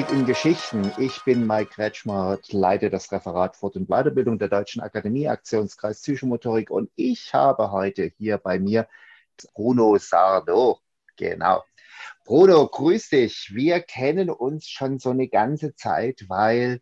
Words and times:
Psychomotorik 0.00 0.10
in 0.12 0.26
Geschichten. 0.26 0.92
Ich 0.98 1.24
bin 1.24 1.46
Mike 1.46 1.72
Kretschmer, 1.74 2.38
leite 2.50 2.88
das 2.88 3.12
Referat 3.12 3.56
Fort- 3.56 3.76
und 3.76 3.88
Weiterbildung 3.88 4.38
der 4.38 4.48
Deutschen 4.48 4.80
Akademie, 4.80 5.28
Aktionskreis 5.28 6.00
Psychomotorik. 6.00 6.70
Und 6.70 6.90
ich 6.96 7.34
habe 7.34 7.70
heute 7.70 8.10
hier 8.16 8.38
bei 8.38 8.58
mir 8.58 8.88
Bruno 9.52 9.98
Sardo. 9.98 10.78
Genau. 11.16 11.62
Bruno, 12.24 12.66
grüß 12.66 13.10
dich. 13.10 13.50
Wir 13.52 13.80
kennen 13.80 14.30
uns 14.30 14.68
schon 14.68 14.98
so 14.98 15.10
eine 15.10 15.28
ganze 15.28 15.74
Zeit, 15.74 16.24
weil 16.28 16.80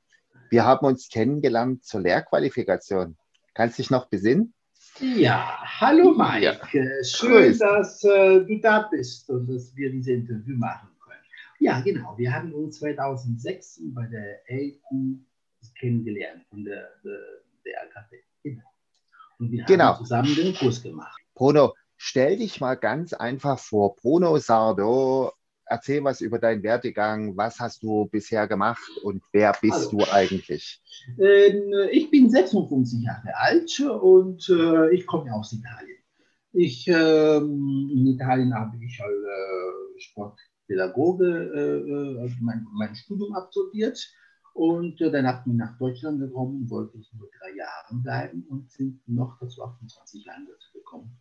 wir 0.51 0.65
haben 0.65 0.87
uns 0.87 1.09
kennengelernt 1.09 1.85
zur 1.85 2.03
Lehrqualifikation. 2.03 3.17
Kannst 3.55 3.79
du 3.79 3.83
dich 3.83 3.91
noch 3.91 4.07
besinnen? 4.07 4.55
Ja, 5.01 5.59
hallo 5.81 6.13
Mike. 6.13 6.59
Ja. 6.73 7.05
Schön, 7.05 7.31
grüß. 7.31 7.59
dass 7.59 8.05
äh, 8.05 8.45
du 8.45 8.61
da 8.61 8.89
bist 8.91 9.29
und 9.31 9.49
dass 9.49 9.75
wir 9.75 9.91
dieses 9.91 10.09
Interview 10.09 10.57
machen. 10.57 10.89
Ja, 11.61 11.81
genau. 11.81 12.17
Wir 12.17 12.33
haben 12.33 12.53
uns 12.53 12.79
2006 12.79 13.81
bei 13.95 14.07
der 14.07 14.41
LQ 14.49 15.19
kennengelernt, 15.79 16.45
von 16.51 16.65
der, 16.65 16.89
der, 17.05 17.19
der 17.65 17.83
AKP. 17.83 18.17
Genau. 18.43 18.63
Und 19.39 19.51
wir 19.53 19.65
genau. 19.65 19.85
haben 19.85 19.99
zusammen 19.99 20.35
den 20.35 20.55
Kurs 20.55 20.83
gemacht. 20.83 21.21
Bruno, 21.35 21.75
stell 21.97 22.37
dich 22.37 22.61
mal 22.61 22.75
ganz 22.75 23.13
einfach 23.13 23.59
vor. 23.59 23.97
Bruno 23.97 24.39
Sardo, 24.39 25.33
erzähl 25.67 26.03
was 26.05 26.21
über 26.21 26.39
deinen 26.39 26.63
Werdegang. 26.63 27.37
Was 27.37 27.61
hast 27.61 27.83
du 27.83 28.07
bisher 28.07 28.47
gemacht 28.47 28.83
und 29.03 29.23
wer 29.33 29.53
bist 29.61 29.75
also, 29.75 29.99
du 29.99 30.05
eigentlich? 30.13 30.81
Ähm, 31.19 31.73
ich 31.91 32.11
bin 32.11 32.31
56 32.31 33.03
Jahre 33.03 33.37
alt 33.37 33.81
und 33.81 34.49
äh, 34.49 34.95
ich 34.95 35.07
komme 35.07 35.33
aus 35.33 35.53
Italien. 35.53 35.99
Ich, 36.53 36.89
ähm, 36.89 37.91
in 37.93 38.07
Italien 38.07 38.55
habe 38.55 38.77
ich 38.83 38.99
äh, 38.99 40.01
Sport 40.01 40.39
Pädagoge 40.69 41.27
äh, 41.27 42.21
also 42.21 42.37
mein, 42.41 42.65
mein, 42.73 42.95
Studium 42.95 43.35
absolviert 43.35 43.99
und 44.53 45.01
äh, 45.01 45.11
danach 45.11 45.43
bin 45.43 45.55
ich 45.55 45.59
nach 45.59 45.79
Deutschland 45.79 46.21
gekommen, 46.21 46.71
wollte 46.71 46.99
ich 46.99 47.13
nur 47.15 47.29
drei 47.41 47.57
Jahre 47.57 48.03
bleiben 48.03 48.45
und 48.49 48.71
sind 48.71 49.01
noch 49.09 49.39
dazu 49.41 49.65
28 49.65 50.25
Jahre 50.25 50.41
gekommen. 50.73 51.19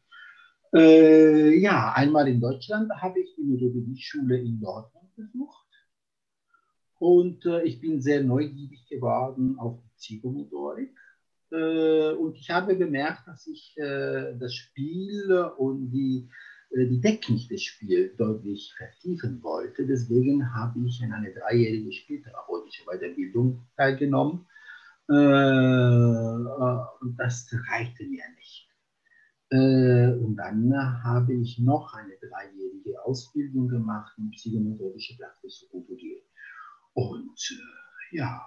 Äh, 0.76 1.58
ja, 1.59 1.94
einmal 1.94 2.28
in 2.28 2.42
Deutschland 2.42 2.92
habe 2.92 3.22
ich 3.22 3.34
die 3.36 3.44
Methodologie-Schule 3.44 4.38
in 4.38 4.59
Dortmund 4.59 5.16
besucht 5.16 5.66
und 7.00 7.45
äh, 7.45 7.64
ich 7.64 7.80
bin 7.80 8.02
sehr 8.02 8.23
neugierig 8.23 8.86
geworden 8.89 9.58
auf 9.59 9.80
die 9.80 9.95
Psychomotorik. 9.98 10.94
Äh, 11.52 12.11
und 12.11 12.36
ich 12.36 12.50
habe 12.50 12.78
gemerkt, 12.78 13.28
dass 13.28 13.48
ich 13.48 13.78
äh, 13.78 14.36
das 14.38 14.54
Spiel 14.54 15.32
und 15.58 15.92
die 15.92 16.28
äh, 16.28 16.56
die 16.72 17.02
Technik 17.02 17.48
des 17.50 17.64
Spiels 17.64 18.16
deutlich 18.18 18.73
vertiefen 18.78 19.42
wollte. 19.42 19.86
Deswegen 19.86 20.54
habe 20.54 20.80
ich 20.86 21.02
in 21.02 21.14
eine 21.14 21.34
dreijährige 21.34 21.92
spieltherapeutische 21.92 22.84
Weiterbildung 22.86 23.66
teilgenommen. 23.76 24.46
Äh, 25.10 25.14
äh, 25.14 26.80
und 27.02 27.16
das 27.18 27.50
reichte 27.70 28.04
mir 28.06 28.23
nicht. 28.36 28.66
Und 29.50 30.36
dann 30.36 30.73
habe 31.04 31.34
ich 31.36 31.58
noch 31.58 31.94
eine 31.94 32.18
dreijährige 32.20 33.02
Ausbildung 33.06 33.70
gemacht 33.70 34.12
in 34.18 34.30
psychomethodische 34.32 35.18
Psychologie. 35.42 36.22
Und 36.94 37.58
ja, 38.12 38.45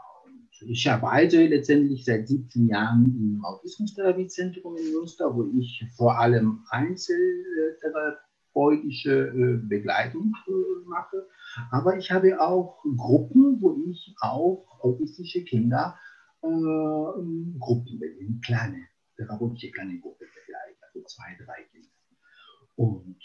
ich 0.62 0.90
arbeite 0.90 1.46
letztendlich 1.46 2.04
seit 2.04 2.28
17 2.28 2.68
Jahren 2.68 3.06
im 3.06 3.42
Autismustherapiezentrum 3.44 4.76
in 4.76 4.92
Münster, 4.92 5.34
wo 5.34 5.48
ich 5.58 5.84
vor 5.96 6.18
allem 6.18 6.64
einzeltherapeutische 6.70 9.28
äh, 9.28 9.56
Begleitung 9.66 10.34
äh, 10.46 10.50
mache. 10.86 11.26
Aber 11.70 11.96
ich 11.96 12.10
habe 12.10 12.38
auch 12.40 12.82
Gruppen, 12.96 13.60
wo 13.60 13.76
ich 13.88 14.14
auch 14.20 14.66
autistische 14.80 15.44
Kinder 15.44 15.96
äh, 16.42 16.48
Gruppen, 16.48 18.00
kleine 18.44 18.90
therapeutische 19.20 19.70
kleine 19.70 19.98
Gruppen 19.98 20.26
begleite, 20.34 20.78
also 20.86 21.06
zwei, 21.06 21.36
drei 21.44 21.62
Kinder. 21.70 21.88
Und, 22.76 23.16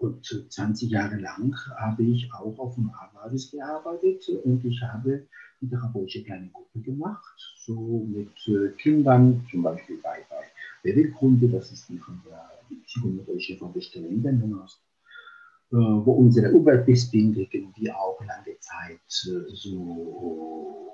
und 0.00 0.52
20 0.52 0.90
Jahre 0.90 1.16
lang 1.16 1.54
habe 1.76 2.02
ich 2.02 2.32
auch 2.32 2.58
auf 2.58 2.74
dem 2.74 2.90
Arbeits 2.90 3.52
gearbeitet 3.52 4.28
und 4.42 4.64
ich 4.64 4.82
habe 4.82 5.28
eine 5.64 5.70
therapeutische 5.70 6.24
kleine 6.24 6.48
Gruppe 6.48 6.80
gemacht, 6.80 7.54
so 7.64 8.06
mit 8.06 8.36
äh, 8.48 8.70
Kindern, 8.76 9.46
zum 9.50 9.62
Beispiel 9.62 9.98
bei, 10.02 10.24
bei 10.28 10.44
Beweggründe, 10.82 11.48
das 11.48 11.72
ist 11.72 11.88
die 11.88 11.98
von 11.98 12.20
der 12.26 12.50
psychometrische 12.86 13.56
Vorbestellung 13.56 14.10
in 14.10 14.22
Dendenhorst, 14.22 14.80
äh, 15.72 15.76
wo 15.76 16.12
unsere 16.12 16.52
Oberbispindigen, 16.52 17.72
die 17.76 17.90
auch 17.90 18.20
lange 18.20 18.58
Zeit 18.60 19.26
äh, 19.26 19.54
so 19.54 20.92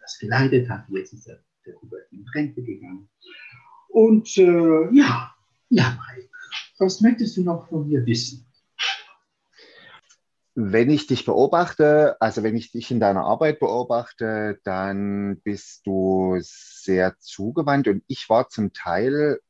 das 0.00 0.18
geleitet 0.18 0.68
hat, 0.68 0.84
jetzt 0.90 1.14
ist 1.14 1.26
der, 1.26 1.38
der 1.64 1.80
Hubert 1.80 2.12
in 2.12 2.26
Rente 2.34 2.62
gegangen. 2.62 3.08
Und 3.88 4.36
äh, 4.36 4.94
ja, 4.94 5.34
ja, 5.70 5.98
Mike, 5.98 6.28
was 6.78 7.00
möchtest 7.00 7.36
du 7.36 7.42
noch 7.42 7.68
von 7.68 7.88
mir 7.88 8.04
wissen? 8.04 8.44
Wenn 10.56 10.90
ich 10.90 11.08
dich 11.08 11.24
beobachte, 11.24 12.16
also 12.20 12.44
wenn 12.44 12.56
ich 12.56 12.70
dich 12.70 12.90
in 12.90 13.00
deiner 13.00 13.24
Arbeit 13.24 13.58
beobachte, 13.58 14.60
dann 14.62 15.40
bist 15.42 15.86
du 15.86 16.36
sehr 16.40 17.18
zugewandt 17.18 17.88
und 17.88 18.04
ich 18.06 18.28
war 18.28 18.48
zum 18.48 18.72
Teil 18.72 19.40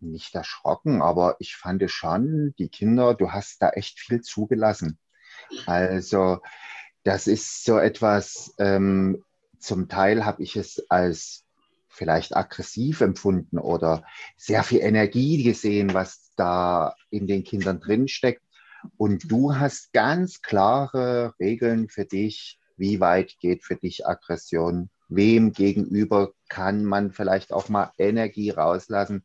nicht 0.00 0.34
erschrocken, 0.34 1.00
aber 1.00 1.36
ich 1.38 1.56
fand 1.56 1.88
schon, 1.90 2.54
die 2.58 2.68
Kinder, 2.68 3.14
du 3.14 3.30
hast 3.30 3.62
da 3.62 3.70
echt 3.70 3.98
viel 3.98 4.20
zugelassen. 4.20 4.98
Also 5.66 6.40
das 7.04 7.26
ist 7.26 7.64
so 7.64 7.78
etwas, 7.78 8.54
ähm, 8.58 9.24
zum 9.58 9.88
Teil 9.88 10.24
habe 10.24 10.42
ich 10.42 10.56
es 10.56 10.84
als 10.90 11.44
vielleicht 11.88 12.36
aggressiv 12.36 13.00
empfunden 13.00 13.58
oder 13.58 14.04
sehr 14.36 14.62
viel 14.64 14.80
Energie 14.80 15.42
gesehen, 15.42 15.94
was 15.94 16.32
da 16.36 16.94
in 17.10 17.26
den 17.26 17.44
Kindern 17.44 17.80
drin 17.80 18.08
steckt. 18.08 18.42
Und 18.96 19.30
du 19.30 19.54
hast 19.56 19.92
ganz 19.92 20.42
klare 20.42 21.34
Regeln 21.38 21.88
für 21.88 22.04
dich, 22.04 22.58
wie 22.76 23.00
weit 23.00 23.36
geht 23.40 23.64
für 23.64 23.76
dich 23.76 24.06
Aggression, 24.06 24.90
wem 25.08 25.52
gegenüber 25.52 26.32
kann 26.48 26.84
man 26.84 27.12
vielleicht 27.12 27.52
auch 27.52 27.68
mal 27.68 27.92
Energie 27.98 28.50
rauslassen. 28.50 29.24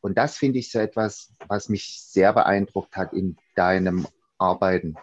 Und 0.00 0.18
das 0.18 0.36
finde 0.36 0.58
ich 0.58 0.70
so 0.70 0.78
etwas, 0.78 1.32
was 1.48 1.68
mich 1.68 2.00
sehr 2.02 2.32
beeindruckt 2.32 2.96
hat 2.96 3.12
in 3.12 3.36
deinem 3.54 4.06
Arbeiten. 4.38 4.96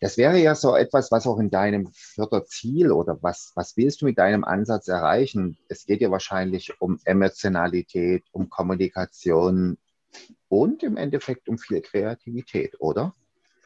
Das 0.00 0.18
wäre 0.18 0.38
ja 0.38 0.54
so 0.54 0.76
etwas, 0.76 1.10
was 1.10 1.26
auch 1.26 1.38
in 1.38 1.50
deinem 1.50 1.88
Förderziel 1.92 2.92
oder 2.92 3.18
was, 3.22 3.52
was 3.54 3.76
willst 3.76 4.02
du 4.02 4.04
mit 4.04 4.18
deinem 4.18 4.44
Ansatz 4.44 4.88
erreichen? 4.88 5.56
Es 5.68 5.86
geht 5.86 6.00
ja 6.00 6.10
wahrscheinlich 6.10 6.80
um 6.80 6.98
Emotionalität, 7.04 8.22
um 8.32 8.50
Kommunikation 8.50 9.78
und 10.48 10.82
im 10.82 10.96
Endeffekt 10.96 11.48
um 11.48 11.58
viel 11.58 11.80
Kreativität, 11.80 12.76
oder? 12.80 13.14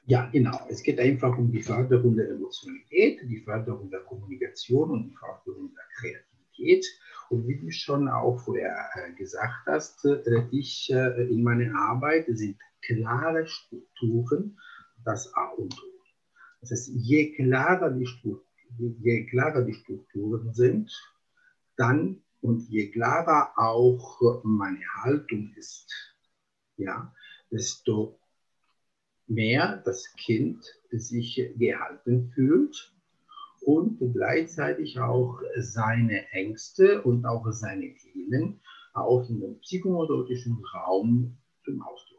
Ja, 0.08 0.26
genau. 0.32 0.58
Es 0.70 0.82
geht 0.82 0.98
einfach 0.98 1.36
um 1.36 1.52
die 1.52 1.62
Förderung 1.62 2.16
der 2.16 2.30
Emotionalität, 2.30 3.20
die 3.28 3.42
Förderung 3.42 3.90
der 3.90 4.00
Kommunikation 4.00 4.90
und 4.90 5.10
die 5.10 5.16
Förderung 5.16 5.74
der 5.74 5.84
Kreativität. 6.00 6.86
Und 7.28 7.46
wie 7.46 7.58
du 7.58 7.70
schon 7.70 8.08
auch 8.08 8.38
vorher 8.38 8.74
äh, 8.94 9.12
gesagt 9.12 9.66
hast, 9.66 10.02
äh, 10.06 10.46
ich 10.50 10.90
äh, 10.90 11.28
in 11.28 11.42
meiner 11.42 11.74
Arbeit 11.78 12.24
sind 12.28 12.56
klare 12.80 13.46
Strukturen 13.46 14.58
das 15.04 15.30
A 15.34 15.48
und 15.58 15.74
O. 15.74 15.98
Das 16.62 16.70
heißt, 16.70 16.90
je 16.94 17.34
klarer 17.34 17.90
die, 17.90 18.08
je 18.78 19.26
klarer 19.26 19.62
die 19.62 19.74
Strukturen 19.74 20.54
sind, 20.54 20.90
dann 21.76 22.22
und 22.40 22.62
je 22.68 22.90
klarer 22.90 23.52
auch 23.56 24.42
meine 24.42 24.84
Haltung 25.02 25.52
ist, 25.56 26.07
ja, 26.78 27.14
desto 27.50 28.18
mehr 29.26 29.82
das 29.84 30.14
Kind 30.16 30.64
sich 30.90 31.52
gehalten 31.56 32.30
fühlt 32.34 32.94
und 33.60 33.98
gleichzeitig 34.14 34.98
auch 34.98 35.40
seine 35.58 36.26
Ängste 36.30 37.02
und 37.02 37.26
auch 37.26 37.46
seine 37.52 37.94
Themen 37.94 38.60
auch 38.94 39.28
in 39.28 39.40
dem 39.40 39.60
psychomotorischen 39.60 40.62
Raum 40.72 41.36
zum 41.64 41.82
Ausdruck 41.82 42.18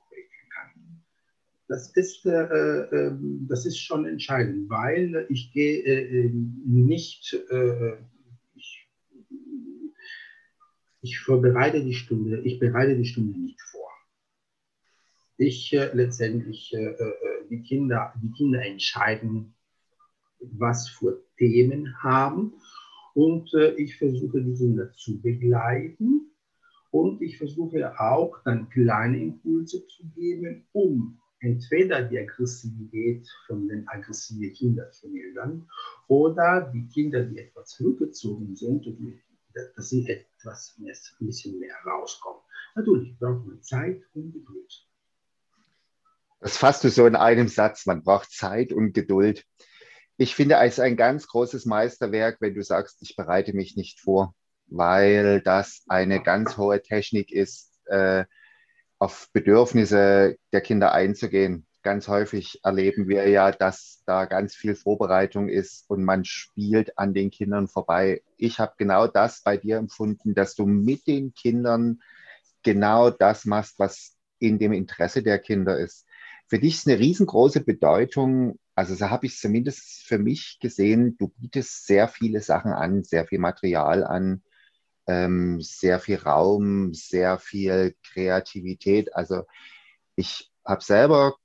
das 1.69 1.95
ist, 1.95 2.25
äh, 2.25 2.31
äh, 2.31 3.15
das 3.47 3.65
ist 3.67 3.77
schon 3.77 4.05
entscheidend, 4.05 4.69
weil 4.69 5.27
ich 5.29 5.53
gehe 5.53 5.83
äh, 5.83 6.31
nicht, 6.65 7.37
äh, 7.51 7.93
ich, 8.55 8.89
ich 11.01 11.19
vorbereite 11.19 11.85
die 11.85 11.93
Stunde, 11.93 12.41
ich 12.41 12.59
bereite 12.59 12.97
die 12.97 13.05
Stunde 13.05 13.39
nicht. 13.39 13.59
Ich 15.41 15.71
äh, 15.71 15.89
letztendlich, 15.93 16.73
äh, 16.73 16.95
die, 17.49 17.63
Kinder, 17.63 18.13
die 18.21 18.29
Kinder 18.33 18.61
entscheiden, 18.61 19.55
was 20.41 20.89
für 20.89 21.23
Themen 21.37 21.95
haben 22.03 22.53
und 23.13 23.53
ich 23.77 23.97
versuche 23.97 24.41
die 24.41 24.53
Kinder 24.53 24.91
zu 24.93 25.21
begleiten 25.21 26.29
und 26.91 27.21
ich 27.21 27.37
versuche 27.37 27.97
auch 27.99 28.37
dann 28.43 28.69
kleine 28.69 29.21
Impulse 29.21 29.87
zu 29.87 30.09
geben, 30.15 30.67
um 30.73 31.19
entweder 31.39 32.03
die 32.03 32.19
Aggressivität 32.19 33.25
von 33.47 33.69
den 33.69 33.87
aggressiven 33.87 34.53
Kindern 34.53 34.91
vermildern 34.91 35.69
oder 36.09 36.69
die 36.73 36.85
Kinder, 36.87 37.23
die 37.23 37.39
etwas 37.39 37.69
zurückgezogen 37.69 38.57
sind, 38.57 38.85
dass 39.75 39.89
sie 39.89 40.05
etwas 40.05 40.77
mehr, 40.79 40.95
ein 41.19 41.25
bisschen 41.25 41.59
mehr 41.59 41.75
rauskommen. 41.85 42.41
Natürlich 42.75 43.17
braucht 43.17 43.45
man 43.45 43.61
Zeit 43.61 44.01
und 44.13 44.33
Geduld. 44.33 44.88
Das 46.39 46.57
fasst 46.57 46.83
du 46.83 46.89
so 46.89 47.05
in 47.05 47.15
einem 47.15 47.47
Satz. 47.47 47.85
Man 47.85 48.03
braucht 48.03 48.31
Zeit 48.31 48.71
und 48.71 48.93
Geduld. 48.93 49.43
Ich 50.17 50.35
finde 50.35 50.55
es 50.55 50.79
ein 50.79 50.97
ganz 50.97 51.27
großes 51.27 51.65
Meisterwerk, 51.65 52.37
wenn 52.39 52.53
du 52.53 52.63
sagst, 52.63 53.01
ich 53.01 53.15
bereite 53.15 53.53
mich 53.53 53.75
nicht 53.75 53.99
vor, 53.99 54.35
weil 54.67 55.41
das 55.41 55.83
eine 55.87 56.21
ganz 56.21 56.57
hohe 56.57 56.81
Technik 56.81 57.31
ist, 57.31 57.71
äh, 57.85 58.25
auf 58.99 59.29
Bedürfnisse 59.31 60.37
der 60.51 60.61
Kinder 60.61 60.91
einzugehen. 60.91 61.65
Ganz 61.83 62.09
häufig 62.09 62.59
erleben 62.63 63.07
wir 63.07 63.29
ja, 63.29 63.51
dass 63.51 64.03
da 64.05 64.25
ganz 64.25 64.53
viel 64.53 64.75
Vorbereitung 64.75 65.47
ist 65.47 65.89
und 65.89 66.03
man 66.03 66.25
spielt 66.25 66.97
an 66.97 67.13
den 67.13 67.31
Kindern 67.31 67.69
vorbei. 67.69 68.21
Ich 68.35 68.59
habe 68.59 68.73
genau 68.77 69.07
das 69.07 69.41
bei 69.41 69.55
dir 69.55 69.77
empfunden, 69.77 70.35
dass 70.35 70.55
du 70.55 70.65
mit 70.65 71.07
den 71.07 71.33
Kindern 71.33 72.01
genau 72.63 73.09
das 73.09 73.45
machst, 73.45 73.79
was 73.79 74.17
in 74.39 74.59
dem 74.59 74.73
Interesse 74.73 75.23
der 75.23 75.39
Kinder 75.39 75.77
ist. 75.77 76.05
Für 76.49 76.57
dich 76.57 76.75
ist 76.77 76.87
eine 76.87 76.97
riesengroße 76.97 77.61
Bedeutung, 77.61 78.57
also 78.73 78.95
so 78.95 79.11
habe 79.11 79.27
ich 79.27 79.33
es 79.33 79.39
zumindest 79.39 80.01
für 80.03 80.17
mich 80.17 80.57
gesehen, 80.59 81.15
du 81.17 81.27
bietest 81.27 81.85
sehr 81.85 82.07
viele 82.07 82.41
Sachen 82.41 82.71
an, 82.71 83.03
sehr 83.03 83.27
viel 83.27 83.37
Material 83.37 84.03
an, 84.03 84.41
ähm, 85.05 85.61
sehr 85.61 85.99
viel 85.99 86.17
Raum, 86.17 86.93
sehr 86.95 87.37
viel 87.37 87.95
Kreativität. 88.03 89.15
Also 89.15 89.43
ich 90.15 90.51
habe 90.65 90.83
selber 90.83 91.35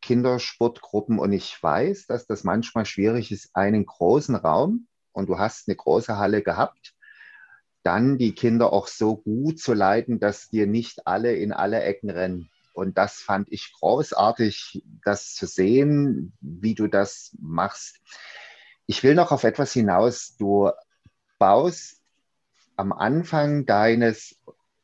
Kindersportgruppen 0.00 1.18
und 1.18 1.32
ich 1.32 1.60
weiß, 1.60 2.06
dass 2.06 2.26
das 2.26 2.44
manchmal 2.44 2.86
schwierig 2.86 3.32
ist, 3.32 3.50
einen 3.54 3.84
großen 3.84 4.36
Raum 4.36 4.86
und 5.10 5.28
du 5.28 5.38
hast 5.38 5.68
eine 5.68 5.76
große 5.76 6.18
Halle 6.18 6.42
gehabt, 6.42 6.94
dann 7.82 8.16
die 8.16 8.34
Kinder 8.34 8.72
auch 8.72 8.86
so 8.86 9.16
gut 9.16 9.58
zu 9.58 9.74
leiten, 9.74 10.20
dass 10.20 10.50
dir 10.50 10.66
nicht 10.68 11.06
alle 11.06 11.34
in 11.34 11.52
alle 11.52 11.82
Ecken 11.82 12.10
rennen. 12.10 12.49
Und 12.72 12.98
das 12.98 13.16
fand 13.16 13.50
ich 13.50 13.72
großartig, 13.72 14.82
das 15.04 15.34
zu 15.34 15.46
sehen, 15.46 16.32
wie 16.40 16.74
du 16.74 16.86
das 16.86 17.36
machst. 17.40 18.00
Ich 18.86 19.02
will 19.02 19.14
noch 19.14 19.32
auf 19.32 19.44
etwas 19.44 19.72
hinaus. 19.72 20.36
Du 20.36 20.70
baust 21.38 22.00
am 22.76 22.92
Anfang 22.92 23.66
deines 23.66 24.39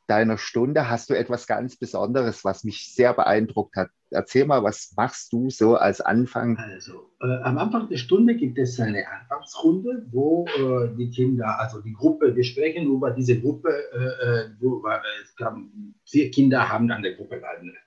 deiner 0.07 0.39
Stunde 0.39 0.89
hast 0.89 1.11
du 1.11 1.15
etwas 1.15 1.47
ganz 1.47 1.77
Besonderes, 1.77 2.45
was 2.45 2.65
mich 2.65 2.95
sehr 2.95 3.13
beeindruckt 3.15 3.77
hat. 3.77 3.91
Erzähl 4.11 4.47
mal, 4.47 4.63
was 4.63 4.93
machst 4.97 5.33
du 5.33 5.51
so 5.51 5.77
als 5.77 6.01
Anfang? 6.01 6.57
Also, 6.57 7.11
äh, 7.21 7.43
am 7.43 7.59
Anfang 7.59 7.89
der 7.89 7.97
Stunde 7.97 8.37
gibt 8.37 8.57
es 8.59 8.79
eine 8.79 9.05
Anfangsrunde, 9.09 10.07
wo 10.11 10.47
äh, 10.47 10.95
die 10.97 11.11
Kinder, 11.11 11.59
also 11.59 11.81
die 11.81 11.93
Gruppe, 11.93 12.35
wir 12.37 12.45
sprechen 12.45 12.87
über 12.87 13.11
diese 13.11 13.41
Gruppe, 13.41 13.71
äh, 13.93 14.45
äh 14.45 14.51
wo, 14.61 14.83
es 15.25 15.35
gab, 15.37 15.57
vier 16.05 16.31
Kinder 16.31 16.69
haben 16.69 16.91
an 16.91 17.03
der 17.03 17.15
Gruppe 17.15 17.43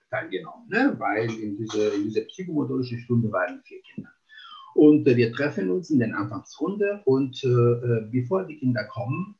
teilgenommen, 0.09 0.67
ne? 0.67 0.95
weil 0.97 1.29
in 1.31 1.57
dieser 1.57 1.91
diese 1.91 2.21
psychomotorischen 2.25 2.99
Stunde 2.99 3.31
waren 3.31 3.61
vier 3.63 3.81
Kinder. 3.93 4.09
Und 4.75 5.07
äh, 5.07 5.15
wir 5.15 5.31
treffen 5.31 5.69
uns 5.69 5.89
in 5.89 5.99
der 5.99 6.13
Anfangsrunde 6.17 7.01
und 7.05 7.41
äh, 7.45 8.01
bevor 8.11 8.45
die 8.45 8.57
Kinder 8.57 8.83
kommen, 8.85 9.35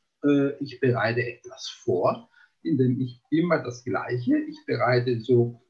ich 0.60 0.80
bereite 0.80 1.22
etwas 1.22 1.66
vor 1.82 2.28
indem 2.62 3.00
ich 3.00 3.20
immer 3.30 3.58
das 3.58 3.84
Gleiche, 3.84 4.38
ich 4.38 4.58
bereite 4.66 5.20
so 5.20 5.60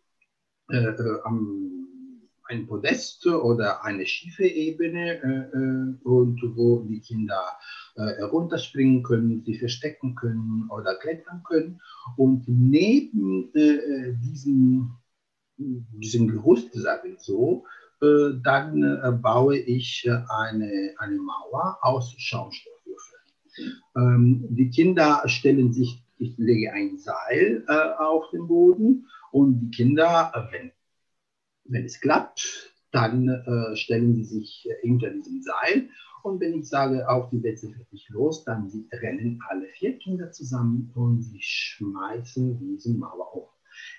äh, 0.71 0.77
äh 0.77 1.21
am, 1.25 1.81
ein 2.51 2.67
Podest 2.67 3.27
oder 3.27 3.85
eine 3.85 4.05
schiefe 4.07 4.45
Ebene 4.45 5.23
äh, 5.23 5.57
äh, 5.57 5.95
und 6.05 6.41
wo 6.57 6.81
die 6.81 7.01
Kinder 7.01 7.43
äh, 7.95 8.23
runterspringen 8.23 9.03
können, 9.03 9.43
sie 9.45 9.57
verstecken 9.57 10.15
können 10.17 10.69
oder 10.71 10.97
klettern 10.97 11.43
können. 11.45 11.81
Und 12.17 12.45
neben 12.49 13.55
äh, 13.55 14.15
diesem, 14.23 14.97
diesem 15.57 16.29
Gerüst, 16.29 16.73
sage 16.75 17.09
ich 17.09 17.21
so, 17.21 17.65
dann 18.01 19.21
baue 19.21 19.59
ich 19.59 20.11
eine, 20.11 20.95
eine 20.97 21.17
Mauer 21.19 21.77
aus 21.83 22.15
Schaumstoffwürfeln. 22.17 23.83
Ähm, 23.95 24.47
die 24.49 24.71
Kinder 24.71 25.23
stellen 25.27 25.71
sich 25.75 26.03
ich 26.21 26.37
lege 26.37 26.73
ein 26.73 26.99
Seil 26.99 27.65
äh, 27.67 27.73
auf 27.99 28.31
den 28.31 28.47
Boden 28.47 29.07
und 29.33 29.61
die 29.61 29.71
Kinder, 29.71 30.33
äh, 30.35 30.53
wenn, 30.53 30.73
wenn 31.65 31.85
es 31.85 32.01
klappt, 32.01 32.75
dann 32.93 33.29
äh, 33.29 33.77
stellen 33.77 34.15
sie 34.15 34.25
sich 34.25 34.69
äh, 34.69 34.75
hinter 34.83 35.11
diesem 35.11 35.43
Seil 35.43 35.89
und 36.23 36.41
wenn 36.41 36.59
ich 36.59 36.69
sage, 36.69 37.09
auf 37.09 37.31
die 37.31 37.39
Plätze 37.39 37.73
fertig 37.73 38.09
los, 38.11 38.45
dann 38.45 38.69
sie 38.69 38.87
rennen 38.93 39.41
alle 39.49 39.67
vier 39.69 39.99
Kinder 39.99 40.31
zusammen 40.31 40.93
und 40.95 41.23
sie 41.23 41.41
schmeißen 41.41 42.59
diese 42.59 42.93
Mauer 42.95 43.33
hoch. 43.33 43.53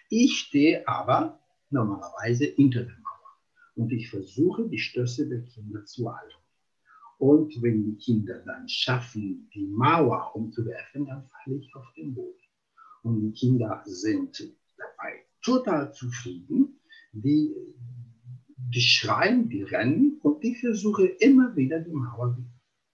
Ich 0.09 0.37
stehe 0.37 0.87
aber 0.87 1.39
normalerweise 1.71 2.45
hinter 2.45 2.83
der 2.83 2.93
Mauer 2.93 3.35
und 3.75 3.91
ich 3.91 4.09
versuche, 4.09 4.67
die 4.69 4.77
Stöße 4.77 5.27
der 5.27 5.41
Kinder 5.41 5.83
zu 5.85 6.13
halten. 6.13 6.40
Und 7.21 7.61
wenn 7.61 7.83
die 7.83 7.97
Kinder 7.97 8.39
dann 8.47 8.67
schaffen, 8.67 9.47
die 9.53 9.67
Mauer 9.67 10.35
umzuwerfen, 10.35 11.05
dann 11.05 11.23
falle 11.27 11.57
ich 11.57 11.71
auf 11.75 11.85
den 11.95 12.15
Boden. 12.15 12.41
Und 13.03 13.21
die 13.21 13.31
Kinder 13.31 13.83
sind 13.85 14.39
dabei 14.75 15.23
total 15.43 15.93
zufrieden. 15.93 16.79
Die, 17.11 17.55
die 18.73 18.81
schreien, 18.81 19.47
die 19.49 19.61
rennen 19.61 20.19
und 20.23 20.43
ich 20.43 20.61
versuche 20.61 21.05
immer 21.05 21.55
wieder 21.55 21.79
die 21.81 21.93
Mauer 21.93 22.35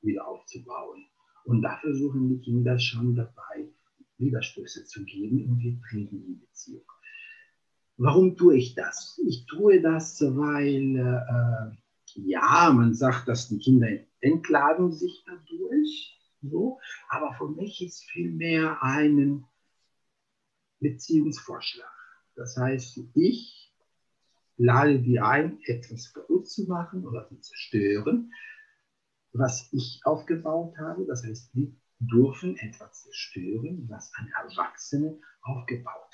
wieder 0.02 0.28
aufzubauen. 0.28 1.06
Und 1.46 1.62
da 1.62 1.78
versuchen 1.78 2.28
die 2.28 2.42
Kinder 2.42 2.78
schon 2.78 3.16
dabei, 3.16 3.70
Widerstöße 4.18 4.84
zu 4.84 5.06
geben 5.06 5.46
und 5.46 5.60
wir 5.64 5.80
treten 5.90 6.26
die 6.26 6.34
Beziehung. 6.34 6.92
Warum 7.96 8.36
tue 8.36 8.58
ich 8.58 8.76
das? 8.76 9.22
Ich 9.26 9.46
tue 9.46 9.80
das, 9.80 10.22
weil 10.22 10.98
äh, 10.98 11.78
ja, 12.18 12.72
man 12.74 12.94
sagt, 12.94 13.28
dass 13.28 13.48
die 13.48 13.60
Kinder 13.60 13.88
entladen 14.22 14.92
sich 14.92 15.24
dadurch, 15.26 16.18
so, 16.42 16.80
aber 17.10 17.34
für 17.38 17.50
mich 17.50 17.84
ist 17.84 18.04
vielmehr 18.12 18.82
ein 18.82 19.46
Beziehungsvorschlag. 20.80 21.92
Das 22.36 22.58
heißt, 22.58 23.00
ich 23.16 23.74
lade 24.58 25.02
die 25.02 25.20
ein, 25.20 25.60
etwas 25.64 26.14
kaputt 26.14 26.48
zu 26.50 26.66
machen 26.66 27.06
oder 27.06 27.28
zu 27.28 27.40
zerstören, 27.40 28.32
was 29.34 29.70
ich 29.72 30.02
aufgebaut 30.04 30.78
habe. 30.78 31.06
Das 31.06 31.24
heißt, 31.24 31.54
die 31.54 31.76
dürfen 32.00 32.58
etwas 32.58 33.04
zerstören, 33.04 33.88
was 33.90 34.12
ein 34.16 34.32
Erwachsener 34.44 35.16
aufgebaut. 35.42 36.07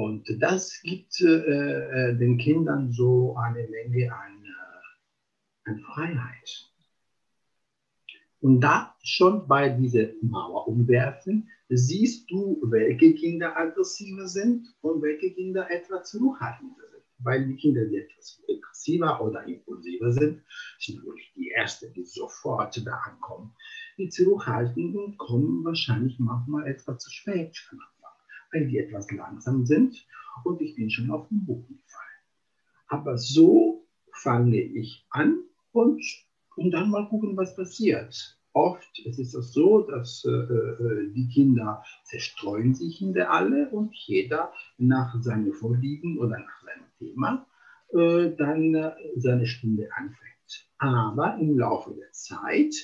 Und 0.00 0.24
das 0.40 0.80
gibt 0.82 1.20
äh, 1.20 1.26
äh, 1.26 2.16
den 2.16 2.38
Kindern 2.38 2.90
so 2.90 3.36
eine 3.36 3.68
Menge 3.68 4.10
an, 4.10 4.44
äh, 4.46 5.70
an 5.70 5.80
Freiheit. 5.80 6.72
Und 8.40 8.62
da 8.62 8.96
schon 9.02 9.46
bei 9.46 9.68
dieser 9.68 10.06
Mauer 10.22 10.66
umwerfen, 10.68 11.50
siehst 11.68 12.30
du, 12.30 12.62
welche 12.62 13.12
Kinder 13.14 13.54
aggressiver 13.54 14.26
sind 14.26 14.74
und 14.80 15.02
welche 15.02 15.34
Kinder 15.34 15.70
etwas 15.70 16.10
zurückhaltender 16.10 16.86
sind. 16.90 17.04
Weil 17.18 17.46
die 17.46 17.56
Kinder, 17.56 17.84
die 17.84 17.98
etwas 17.98 18.42
aggressiver 18.48 19.20
oder 19.22 19.46
impulsiver 19.46 20.12
sind, 20.12 20.42
sind 20.78 20.96
natürlich 20.96 21.30
die 21.36 21.50
Ersten, 21.50 21.92
die 21.92 22.06
sofort 22.06 22.74
da 22.86 23.02
ankommen. 23.04 23.52
Die 23.98 24.08
Zurückhaltenden 24.08 25.18
kommen 25.18 25.62
wahrscheinlich 25.62 26.18
manchmal 26.18 26.66
etwas 26.68 27.04
zu 27.04 27.10
spät 27.10 27.58
weil 28.52 28.68
die 28.68 28.78
etwas 28.78 29.10
langsam 29.10 29.66
sind 29.66 30.06
und 30.44 30.60
ich 30.60 30.76
bin 30.76 30.90
schon 30.90 31.10
auf 31.10 31.28
den 31.28 31.44
Boden 31.44 31.78
gefallen. 31.82 32.06
Aber 32.88 33.18
so 33.18 33.86
fange 34.12 34.60
ich 34.60 35.06
an 35.10 35.40
und, 35.72 36.02
und 36.56 36.70
dann 36.70 36.90
mal 36.90 37.08
gucken, 37.08 37.36
was 37.36 37.56
passiert. 37.56 38.36
Oft 38.52 38.98
ist 39.04 39.18
es 39.18 39.52
so, 39.52 39.82
dass 39.82 40.24
äh, 40.24 40.30
äh, 40.30 41.12
die 41.12 41.28
Kinder 41.28 41.84
zerstreuen 42.04 42.74
sich 42.74 43.00
in 43.00 43.12
der 43.12 43.32
Alle 43.32 43.70
und 43.70 43.94
jeder 43.94 44.52
nach 44.76 45.22
seinem 45.22 45.52
Vorlieben 45.52 46.18
oder 46.18 46.38
nach 46.38 46.62
seinem 46.62 46.86
Thema 46.98 47.46
äh, 47.92 48.34
dann 48.36 48.74
äh, 48.74 48.92
seine 49.16 49.46
Stunde 49.46 49.88
anfängt. 49.94 50.68
Aber 50.78 51.38
im 51.38 51.58
Laufe 51.58 51.94
der 51.94 52.10
Zeit, 52.10 52.74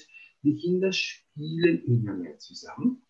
die 0.43 0.57
Kinder 0.57 0.93
spielen 0.93 1.83
immer 1.85 2.15
mehr 2.15 2.39
zusammen 2.39 3.03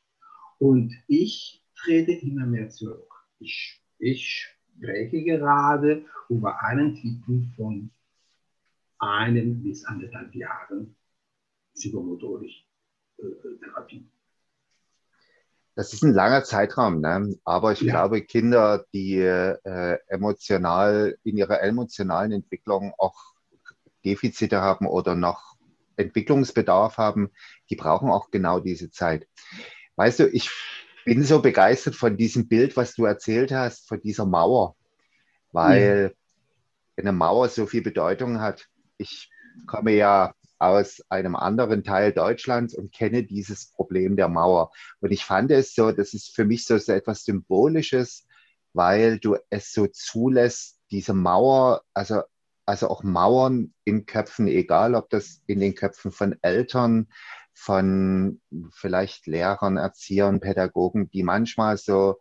und 0.59 0.95
ich 1.09 1.63
trete 1.76 2.12
immer 2.12 2.47
mehr 2.47 2.68
zurück. 2.68 3.12
Ich, 3.38 3.83
ich 3.99 4.47
spreche 4.76 5.25
gerade 5.25 6.04
über 6.28 6.62
einen 6.62 6.95
Titel 6.95 7.45
von 7.56 7.90
einem 8.99 9.62
bis 9.62 9.85
anderthalb 9.85 10.35
Jahren 10.35 10.97
psychomotorisch 11.75 12.66
äh, 13.18 13.25
Therapie. 13.62 14.09
Das 15.75 15.92
ist 15.92 16.02
ein 16.02 16.14
langer 16.14 16.42
Zeitraum, 16.42 17.02
ne? 17.02 17.37
aber 17.45 17.73
ich 17.73 17.83
ja. 17.83 17.92
glaube, 17.92 18.23
Kinder, 18.23 18.87
die 18.95 19.18
äh, 19.18 19.99
emotional 20.06 21.18
in 21.23 21.37
ihrer 21.37 21.61
emotionalen 21.62 22.33
Entwicklung 22.33 22.95
auch 22.97 23.35
Defizite 24.02 24.62
haben 24.62 24.87
oder 24.87 25.14
noch 25.14 25.56
Entwicklungsbedarf 25.97 26.97
haben, 26.97 27.30
die 27.68 27.76
brauchen 27.76 28.11
auch 28.11 28.30
genau 28.30 28.61
diese 28.61 28.90
Zeit. 28.90 29.28
Weißt 29.97 30.21
du, 30.21 30.28
ich 30.28 30.50
bin 31.07 31.23
so 31.23 31.41
begeistert 31.41 31.95
von 31.95 32.17
diesem 32.17 32.49
Bild, 32.49 32.77
was 32.77 32.95
du 32.95 33.05
erzählt 33.05 33.53
hast, 33.53 33.89
von 33.89 34.01
dieser 34.01 34.27
Mauer, 34.27 34.75
weil 35.53 36.13
ja. 36.13 37.03
eine 37.03 37.13
Mauer 37.13 37.49
so 37.49 37.65
viel 37.67 37.81
Bedeutung 37.81 38.41
hat. 38.41 38.67
Ich 38.99 39.31
komme 39.69 39.93
ja 39.93 40.35
aus 40.59 41.01
einem 41.09 41.37
anderen 41.37 41.85
Teil 41.85 42.13
Deutschlands 42.13 42.75
und 42.75 42.93
kenne 42.93 43.23
dieses 43.23 43.67
Problem 43.67 44.17
der 44.17 44.29
Mauer. 44.29 44.73
Und 45.01 45.13
ich 45.13 45.25
fand 45.25 45.53
es 45.53 45.77
so, 45.77 45.93
das 45.93 46.13
ist 46.13 46.35
für 46.35 46.45
mich 46.45 46.65
so, 46.65 46.75
etwas 46.75 47.25
Symbolisches, 47.25 48.27
weil 48.73 49.21
du 49.21 49.37
es 49.49 49.73
so 49.73 49.87
zulässt, 49.87 50.81
diese 50.91 51.15
Mauer, 51.15 51.83
also, 51.95 52.23
also 52.65 52.89
auch 52.89 53.05
Mauern 53.05 53.73
in 53.85 54.07
Köpfen, 54.07 54.49
egal 54.49 54.97
ob 54.97 55.09
das 55.11 55.41
in 55.47 55.61
den 55.61 55.77
Köpfen 55.77 56.11
von 56.11 56.35
Eltern, 56.43 57.07
von 57.59 58.41
vielleicht 58.71 59.27
Lehrern, 59.27 59.79
Erziehern, 59.79 60.41
Pädagogen, 60.41 61.09
die 61.09 61.23
manchmal 61.23 61.79
so 61.79 62.19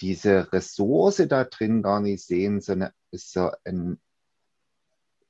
diese 0.00 0.52
Ressource 0.52 1.24
da 1.26 1.44
drin 1.44 1.82
gar 1.82 2.00
nicht 2.00 2.24
sehen, 2.24 2.60
sondern 2.60 2.90
ist 3.10 3.32
so 3.32 3.50
ein 3.64 3.98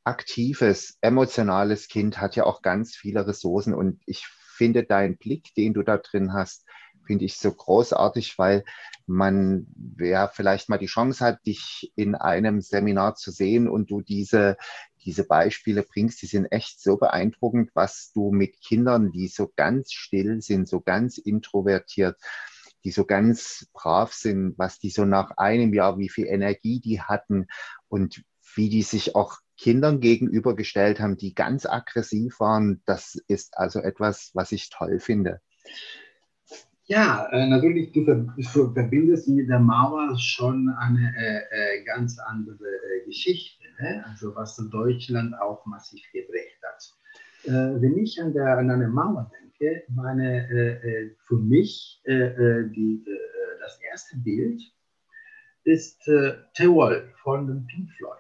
aktives, 0.05 0.99
emotionales 1.01 1.87
Kind 1.87 2.21
hat 2.21 2.35
ja 2.35 2.45
auch 2.45 2.63
ganz 2.63 2.97
viele 2.97 3.25
Ressourcen. 3.27 3.75
Und 3.75 4.01
ich 4.07 4.27
finde 4.27 4.83
deinen 4.83 5.17
Blick, 5.17 5.55
den 5.55 5.73
du 5.73 5.85
da 5.85 5.99
drin 5.99 6.33
hast, 6.33 6.67
finde 7.07 7.25
ich 7.25 7.37
so 7.37 7.53
großartig, 7.53 8.39
weil 8.39 8.65
man 9.07 9.67
ja 9.99 10.27
vielleicht 10.27 10.69
mal 10.69 10.79
die 10.79 10.87
Chance 10.87 11.25
hat, 11.25 11.47
dich 11.47 11.93
in 11.95 12.17
einem 12.17 12.61
Seminar 12.61 13.15
zu 13.15 13.31
sehen 13.31 13.69
und 13.69 13.91
du 13.91 14.01
diese, 14.01 14.57
diese 15.05 15.25
Beispiele 15.25 15.83
bringst, 15.83 16.23
die 16.23 16.27
sind 16.27 16.47
echt 16.47 16.81
so 16.81 16.97
beeindruckend, 16.97 17.71
was 17.75 18.13
du 18.13 18.31
mit 18.31 18.61
Kindern, 18.61 19.11
die 19.13 19.29
so 19.29 19.53
ganz 19.57 19.93
still 19.93 20.41
sind, 20.41 20.69
so 20.69 20.81
ganz 20.81 21.19
introvertiert, 21.19 22.17
die 22.85 22.91
so 22.91 23.05
ganz 23.05 23.69
brav 23.73 24.13
sind, 24.13 24.59
was 24.59 24.79
die 24.79 24.91
so 24.91 25.05
nach 25.05 25.33
einem 25.37 25.75
Jahr, 25.75 25.99
wie 25.99 26.09
viel 26.09 26.27
Energie 26.27 26.81
die 26.81 27.01
hatten 27.01 27.47
und 27.89 28.23
wie 28.55 28.69
die 28.69 28.83
sich 28.83 29.15
auch 29.15 29.39
Kindern 29.57 30.01
gegenübergestellt 30.01 31.01
haben, 31.01 31.17
die 31.17 31.35
ganz 31.35 31.67
aggressiv 31.67 32.41
waren. 32.41 32.83
Das 32.85 33.15
ist 33.29 33.57
also 33.57 33.81
etwas, 33.81 34.31
was 34.35 34.53
ich 34.53 34.71
toll 34.71 34.99
finde. 34.99 35.41
Ja, 36.85 37.29
äh, 37.31 37.47
natürlich, 37.47 37.93
du, 37.93 38.05
verbindest 38.75 39.29
mit 39.29 39.49
der 39.49 39.61
Mauer 39.61 40.19
schon 40.19 40.69
eine 40.69 41.15
äh, 41.17 41.39
äh, 41.39 41.85
ganz 41.85 42.19
andere 42.19 42.65
äh, 42.65 43.07
Geschichte, 43.07 43.62
ne? 43.81 44.05
also 44.07 44.35
was 44.35 44.57
Deutschland 44.71 45.35
auch 45.41 45.65
massiv 45.67 46.03
geprägt 46.13 46.61
hat. 46.63 46.95
Äh, 47.45 47.81
wenn 47.81 47.99
ich 47.99 48.21
an, 48.21 48.33
der, 48.33 48.59
an 48.59 48.71
eine 48.71 48.89
Mauer 48.89 49.31
denke, 49.41 49.83
meine, 49.89 50.49
äh, 50.51 51.11
für 51.27 51.37
mich 51.37 52.03
die, 52.05 53.05
das 53.61 53.81
erste 53.93 54.17
Bild 54.19 54.61
ist 55.65 56.09
äh, 56.09 56.35
The 56.57 56.67
Wall 56.69 57.13
von 57.23 57.67
Pink 57.67 57.91
Floyd 57.93 58.19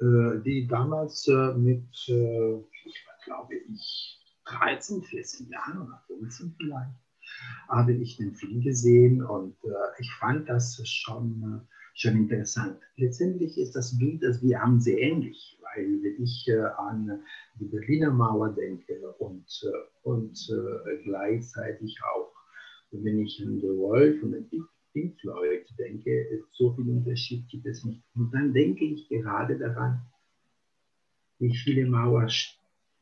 äh, 0.00 0.40
die 0.44 0.66
damals 0.68 1.26
äh, 1.26 1.54
mit, 1.54 1.88
äh, 2.08 2.56
ich 2.84 3.04
glaube 3.24 3.56
ich, 3.56 4.20
13, 4.44 5.02
14 5.02 5.50
Jahren 5.50 5.82
oder 5.82 6.00
15 6.06 6.54
vielleicht, 6.56 6.94
habe 7.68 7.92
ich 7.94 8.16
den 8.16 8.34
Film 8.34 8.62
gesehen 8.62 9.22
und 9.22 9.56
ich 9.98 10.10
fand 10.14 10.48
das 10.48 10.80
schon, 10.88 11.68
schon 11.98 12.16
interessant. 12.16 12.78
Letztendlich 12.96 13.58
ist 13.58 13.74
das 13.74 13.98
Bild, 13.98 14.22
das 14.22 14.40
wir 14.42 14.60
haben, 14.60 14.80
sehr 14.80 14.98
ähnlich, 14.98 15.58
weil 15.62 16.00
wenn 16.02 16.22
ich 16.22 16.48
an 16.78 17.22
die 17.58 17.64
Berliner 17.64 18.12
Mauer 18.12 18.50
denke 18.50 19.12
und, 19.18 19.46
und 20.02 20.52
gleichzeitig 21.04 21.98
auch, 22.14 22.32
wenn 22.92 23.18
ich 23.18 23.42
an 23.44 23.60
The 23.60 23.66
Wall 23.66 24.16
von 24.20 24.32
den 24.32 24.48
Pink 24.92 25.20
Floyd 25.20 25.66
denke, 25.78 26.44
so 26.52 26.72
viel 26.72 26.88
Unterschied 26.88 27.46
gibt 27.48 27.66
es 27.66 27.84
nicht. 27.84 28.02
Und 28.14 28.32
dann 28.32 28.52
denke 28.52 28.84
ich 28.84 29.08
gerade 29.08 29.58
daran, 29.58 30.00
wie 31.40 31.54
viele 31.54 31.86
Mauern 31.86 32.30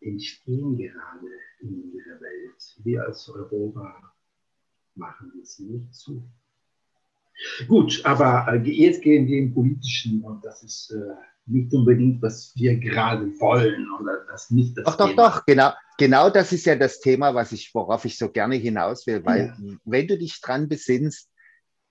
entstehen 0.01 0.77
gerade 0.77 1.27
in 1.61 1.83
unserer 1.83 2.21
Welt. 2.21 2.81
Wir 2.83 3.05
als 3.05 3.29
Europa 3.29 4.13
machen 4.95 5.33
das 5.39 5.59
nicht 5.59 5.95
zu. 5.95 6.23
Gut, 7.69 8.01
aber 8.05 8.47
äh, 8.53 8.71
jetzt 8.71 9.03
gehen 9.03 9.27
wir 9.27 9.39
im 9.39 9.55
Politischen 9.55 10.23
und 10.23 10.45
das 10.45 10.63
ist 10.63 10.91
äh, 10.91 11.15
nicht 11.47 11.73
unbedingt, 11.73 12.21
was 12.23 12.53
wir 12.57 12.77
gerade 12.77 13.27
wollen 13.39 13.87
oder 14.01 14.25
das 14.31 14.51
nicht 14.51 14.77
das 14.77 14.85
Doch, 14.85 14.97
Thema. 14.97 15.23
doch, 15.23 15.37
doch, 15.37 15.47
genau. 15.47 15.73
Genau 15.99 16.29
das 16.29 16.53
ist 16.53 16.67
ja 16.67 16.77
das 16.77 17.01
Thema, 17.01 17.35
was 17.35 17.53
ich, 17.53 17.75
worauf 17.75 18.05
ich 18.05 18.19
so 18.19 18.29
gerne 18.29 18.57
hinaus 18.57 19.07
will, 19.07 19.25
weil 19.25 19.55
ja. 19.59 19.77
wenn 19.87 20.07
du 20.07 20.19
dich 20.19 20.41
dran 20.43 20.69
besinnst, 20.69 21.31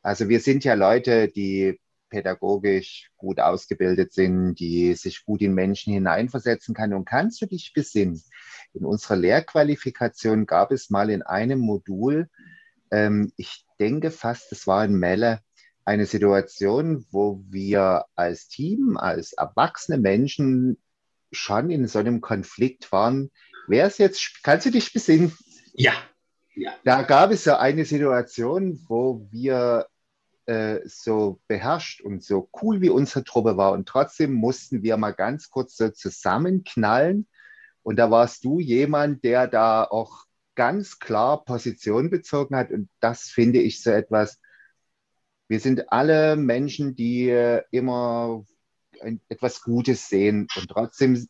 also 0.03 0.29
wir 0.29 0.39
sind 0.39 0.63
ja 0.63 0.75
Leute, 0.75 1.27
die 1.27 1.79
pädagogisch 2.09 3.09
gut 3.17 3.39
ausgebildet 3.39 4.13
sind, 4.13 4.55
die 4.59 4.93
sich 4.93 5.25
gut 5.25 5.41
in 5.41 5.53
Menschen 5.53 5.93
hineinversetzen 5.93 6.75
kann. 6.75 6.93
Und 6.93 7.05
kannst 7.05 7.41
du 7.41 7.47
dich 7.47 7.73
besinnen? 7.73 8.21
In 8.73 8.85
unserer 8.85 9.15
Lehrqualifikation 9.15 10.45
gab 10.45 10.71
es 10.71 10.89
mal 10.89 11.09
in 11.09 11.23
einem 11.23 11.59
Modul, 11.59 12.29
ähm, 12.91 13.31
ich 13.37 13.64
denke 13.79 14.11
fast, 14.11 14.51
es 14.51 14.67
war 14.67 14.85
in 14.85 14.95
Melle, 14.95 15.39
eine 15.85 16.07
Situation, 16.07 17.05
wo 17.11 17.43
wir 17.49 18.05
als 18.15 18.47
Team, 18.47 18.97
als 18.97 19.33
erwachsene 19.33 19.99
Menschen 19.99 20.77
schon 21.31 21.69
in 21.69 21.87
so 21.87 21.99
einem 21.99 22.21
Konflikt 22.21 22.91
waren. 22.91 23.31
Wer 23.67 23.87
ist 23.87 23.99
jetzt, 23.99 24.43
kannst 24.43 24.65
du 24.65 24.71
dich 24.71 24.91
besinnen? 24.93 25.31
Ja. 25.73 25.93
ja. 26.55 26.73
Da 26.83 27.03
gab 27.03 27.31
es 27.31 27.45
ja 27.45 27.59
eine 27.59 27.85
Situation, 27.85 28.83
wo 28.87 29.27
wir 29.31 29.87
äh, 30.47 30.79
so 30.85 31.39
beherrscht 31.47 32.01
und 32.01 32.23
so 32.23 32.49
cool 32.61 32.81
wie 32.81 32.89
unsere 32.89 33.23
Truppe 33.23 33.57
war. 33.57 33.71
Und 33.71 33.87
trotzdem 33.87 34.33
mussten 34.33 34.81
wir 34.81 34.97
mal 34.97 35.11
ganz 35.11 35.49
kurz 35.49 35.77
so 35.77 35.89
zusammenknallen. 35.89 37.27
Und 37.83 37.97
da 37.97 38.09
warst 38.09 38.43
du 38.43 38.59
jemand, 38.59 39.23
der 39.23 39.47
da 39.47 39.83
auch 39.83 40.25
ganz 40.55 40.99
klar 40.99 41.43
Position 41.43 42.09
bezogen 42.09 42.55
hat. 42.55 42.71
Und 42.71 42.89
das 42.99 43.23
finde 43.23 43.59
ich 43.59 43.81
so 43.81 43.91
etwas. 43.91 44.39
Wir 45.47 45.59
sind 45.59 45.91
alle 45.91 46.35
Menschen, 46.35 46.95
die 46.95 47.29
äh, 47.29 47.61
immer 47.71 48.45
etwas 49.29 49.61
Gutes 49.61 50.09
sehen 50.09 50.47
und 50.55 50.69
trotzdem 50.69 51.27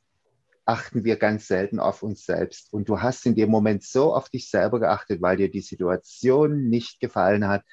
achten 0.65 1.03
wir 1.03 1.17
ganz 1.17 1.47
selten 1.47 1.79
auf 1.79 2.01
uns 2.01 2.25
selbst. 2.25 2.71
Und 2.71 2.89
du 2.89 3.01
hast 3.01 3.25
in 3.25 3.35
dem 3.35 3.49
Moment 3.49 3.83
so 3.83 4.13
auf 4.13 4.29
dich 4.29 4.49
selber 4.49 4.79
geachtet, 4.79 5.21
weil 5.21 5.37
dir 5.37 5.49
die 5.49 5.61
Situation 5.61 6.69
nicht 6.69 6.99
gefallen 6.99 7.47
hat, 7.47 7.63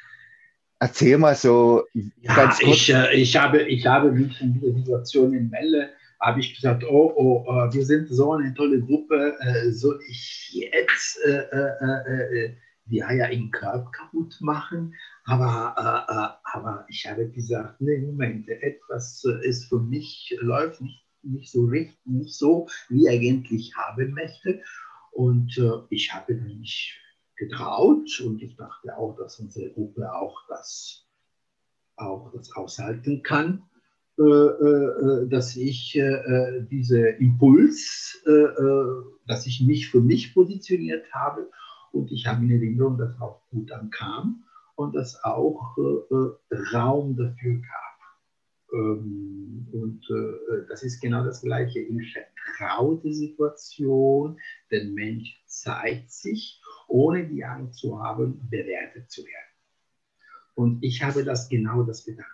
Erzähl 0.83 1.17
mal 1.17 1.37
so 1.37 1.85
ja, 1.95 2.35
ganz 2.35 2.59
kurz. 2.59 2.77
Ich, 2.77 2.93
äh, 2.93 3.15
ich, 3.15 3.37
habe, 3.37 3.63
ich 3.63 3.87
habe 3.87 4.11
mich 4.11 4.41
in 4.41 4.55
dieser 4.55 4.75
Situation 4.79 5.33
in 5.33 5.49
Melle, 5.49 5.91
habe 6.23 6.39
ich 6.39 6.55
gesagt, 6.55 6.85
oh, 6.85 7.13
oh, 7.17 7.45
oh, 7.47 7.73
wir 7.73 7.85
sind 7.85 8.09
so 8.09 8.33
eine 8.33 8.55
tolle 8.55 8.81
Gruppe, 8.81 9.37
äh, 9.41 9.71
soll 9.73 9.99
ich 10.09 10.51
jetzt 10.53 11.19
äh, 11.25 11.43
äh, 11.51 12.45
äh 12.45 12.57
die 12.87 13.03
Eier 13.03 13.31
im 13.31 13.51
Körper 13.51 13.91
kaputt 13.93 14.37
machen? 14.41 14.95
Aber, 15.25 15.75
äh, 15.79 16.57
aber 16.57 16.85
ich 16.89 17.07
habe 17.07 17.29
gesagt, 17.29 17.81
nee, 17.81 17.99
Moment, 17.99 18.49
etwas 18.49 19.25
ist 19.43 19.67
für 19.69 19.79
mich, 19.79 20.37
läuft 20.41 20.81
nicht, 20.81 21.05
nicht 21.23 21.53
so 21.53 21.65
richtig, 21.65 21.99
nicht 22.05 22.35
so, 22.35 22.69
wie 22.89 23.05
ich 23.05 23.11
eigentlich 23.11 23.77
haben 23.77 24.13
möchte. 24.13 24.63
Und 25.13 25.61
ich 25.91 26.13
habe 26.13 26.35
mich 26.35 26.99
getraut 27.37 28.21
und 28.25 28.43
ich 28.43 28.57
dachte 28.57 28.97
auch, 28.97 29.17
dass 29.17 29.39
unsere 29.39 29.71
Gruppe 29.71 30.13
auch 30.13 30.37
das, 30.49 31.07
auch 31.97 32.33
das 32.33 32.51
aushalten 32.53 33.23
kann, 33.23 33.63
äh, 33.63 33.72
äh, 33.72 33.72
dass 35.29 35.57
ich 35.57 35.97
äh, 35.97 36.63
diese 36.71 37.09
Impuls, 37.09 38.23
äh, 38.27 38.31
äh, 38.31 39.03
dass 39.27 39.47
ich 39.47 39.61
mich 39.61 39.89
für 39.89 40.01
mich 40.01 40.35
positioniert 40.35 41.05
habe 41.13 41.49
und 41.93 42.11
ich 42.13 42.27
habe 42.27 42.45
in 42.45 42.51
Erinnerung, 42.51 42.99
dass 42.99 43.21
auch 43.21 43.43
gut 43.51 43.71
ankam 43.73 44.45
und 44.77 44.95
dass 44.95 45.23
auch 45.25 45.77
äh, 45.79 46.55
Raum 46.75 47.17
dafür 47.17 47.55
gab. 47.55 48.75
Ähm, 48.75 49.69
und 49.73 50.07
das 50.69 50.83
ist 50.83 51.01
genau 51.01 51.25
das 51.25 51.41
Gleiche 51.41 51.81
in 51.81 52.03
vertraute 52.03 53.13
Situation. 53.13 54.39
Der 54.71 54.85
Mensch 54.85 55.43
zeigt 55.47 56.11
sich 56.11 56.61
ohne 56.89 57.27
die 57.27 57.43
Angst 57.43 57.79
zu 57.79 58.03
haben, 58.03 58.49
bewertet 58.51 59.11
zu 59.11 59.23
werden. 59.23 59.53
Und 60.55 60.85
ich 60.85 61.03
habe 61.03 61.25
das 61.25 61.49
genau 61.49 61.83
das 61.85 62.05
getan. 62.05 62.27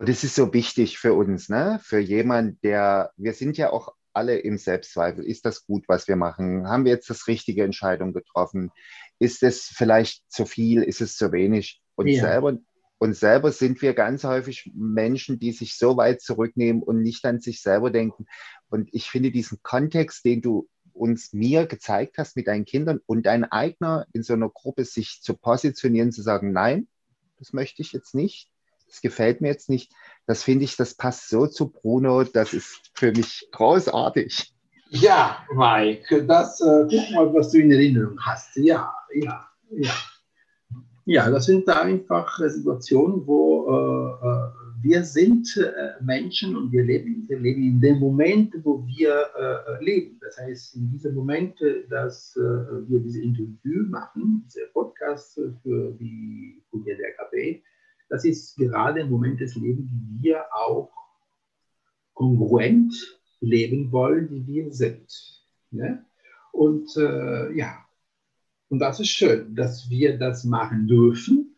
Und 0.00 0.08
das 0.08 0.24
ist 0.24 0.34
so 0.34 0.52
wichtig 0.54 0.98
für 0.98 1.12
uns, 1.12 1.48
ne? 1.48 1.78
Für 1.82 1.98
jemand, 1.98 2.64
der, 2.64 3.12
wir 3.16 3.34
sind 3.34 3.58
ja 3.58 3.70
auch 3.70 3.94
alle 4.12 4.38
im 4.38 4.58
Selbstzweifel. 4.58 5.24
Ist 5.24 5.44
das 5.44 5.66
gut, 5.66 5.84
was 5.88 6.08
wir 6.08 6.16
machen? 6.16 6.66
Haben 6.66 6.84
wir 6.84 6.92
jetzt 6.92 7.10
das 7.10 7.28
richtige 7.28 7.62
Entscheidung 7.62 8.12
getroffen? 8.12 8.72
ist 9.20 9.42
es 9.42 9.64
vielleicht 9.64 10.24
zu 10.28 10.46
viel, 10.46 10.82
ist 10.82 11.00
es 11.00 11.16
zu 11.16 11.30
wenig? 11.30 11.80
Und 11.94 12.08
ja. 12.08 12.22
selber 12.22 12.58
und 12.98 13.16
selber 13.16 13.52
sind 13.52 13.80
wir 13.80 13.94
ganz 13.94 14.24
häufig 14.24 14.70
Menschen, 14.74 15.38
die 15.38 15.52
sich 15.52 15.76
so 15.76 15.96
weit 15.96 16.20
zurücknehmen 16.20 16.82
und 16.82 17.00
nicht 17.02 17.24
an 17.24 17.40
sich 17.40 17.62
selber 17.62 17.90
denken. 17.90 18.26
Und 18.68 18.90
ich 18.92 19.08
finde 19.08 19.30
diesen 19.30 19.62
Kontext, 19.62 20.24
den 20.24 20.42
du 20.42 20.68
uns 20.92 21.32
mir 21.32 21.66
gezeigt 21.66 22.18
hast 22.18 22.36
mit 22.36 22.46
deinen 22.46 22.66
Kindern 22.66 23.00
und 23.06 23.24
dein 23.24 23.44
eigener 23.44 24.06
in 24.12 24.22
so 24.22 24.34
einer 24.34 24.50
Gruppe 24.50 24.84
sich 24.84 25.20
zu 25.22 25.34
positionieren, 25.34 26.12
zu 26.12 26.20
sagen, 26.20 26.52
nein, 26.52 26.88
das 27.38 27.54
möchte 27.54 27.80
ich 27.80 27.92
jetzt 27.92 28.14
nicht, 28.14 28.49
das 28.90 29.00
gefällt 29.00 29.40
mir 29.40 29.48
jetzt 29.48 29.68
nicht, 29.68 29.92
das 30.26 30.42
finde 30.42 30.64
ich, 30.64 30.76
das 30.76 30.94
passt 30.94 31.28
so 31.28 31.46
zu 31.46 31.70
Bruno, 31.70 32.24
das 32.24 32.52
ist 32.52 32.90
für 32.94 33.12
mich 33.12 33.48
großartig. 33.52 34.52
Ja, 34.90 35.46
Mike, 35.54 36.24
das, 36.24 36.60
äh, 36.60 36.86
guck 36.90 37.10
mal, 37.12 37.32
was 37.32 37.52
du 37.52 37.58
in 37.58 37.70
Erinnerung 37.70 38.18
hast. 38.20 38.56
Ja, 38.56 38.92
ja, 39.14 39.48
ja. 39.70 39.94
Ja, 41.06 41.30
das 41.30 41.46
sind 41.46 41.68
einfach 41.68 42.38
Situationen, 42.38 43.26
wo 43.26 43.66
äh, 43.68 44.26
äh, 44.26 44.50
wir 44.82 45.04
sind 45.04 45.56
äh, 45.56 46.02
Menschen 46.02 46.56
und 46.56 46.72
wir 46.72 46.84
leben, 46.84 47.24
wir 47.28 47.38
leben 47.38 47.62
in 47.62 47.80
dem 47.80 47.98
Moment, 47.98 48.54
wo 48.62 48.84
wir 48.86 49.26
äh, 49.36 49.84
leben. 49.84 50.18
Das 50.20 50.38
heißt, 50.38 50.76
in 50.76 50.90
diesem 50.90 51.14
Moment, 51.14 51.56
dass 51.88 52.36
äh, 52.36 52.40
wir 52.40 53.00
diese 53.00 53.22
Interview 53.22 53.84
machen, 53.88 54.44
diese 54.46 54.66
Podcast 54.72 55.40
für 55.62 55.92
die 55.98 56.62
Studie 56.68 56.96
der 56.96 57.12
KP, 57.14 57.62
das 58.10 58.24
ist 58.24 58.56
gerade 58.56 59.00
ein 59.00 59.10
Moment 59.10 59.40
des 59.40 59.54
Lebens, 59.54 59.88
wie 59.92 60.24
wir 60.24 60.44
auch 60.52 60.90
kongruent 62.12 62.92
leben 63.40 63.90
wollen, 63.92 64.28
wie 64.30 64.46
wir 64.46 64.72
sind. 64.72 65.08
Ne? 65.70 66.04
Und 66.52 66.94
äh, 66.96 67.56
ja, 67.56 67.84
und 68.68 68.80
das 68.80 69.00
ist 69.00 69.08
schön, 69.08 69.54
dass 69.54 69.88
wir 69.88 70.18
das 70.18 70.44
machen 70.44 70.86
dürfen 70.86 71.56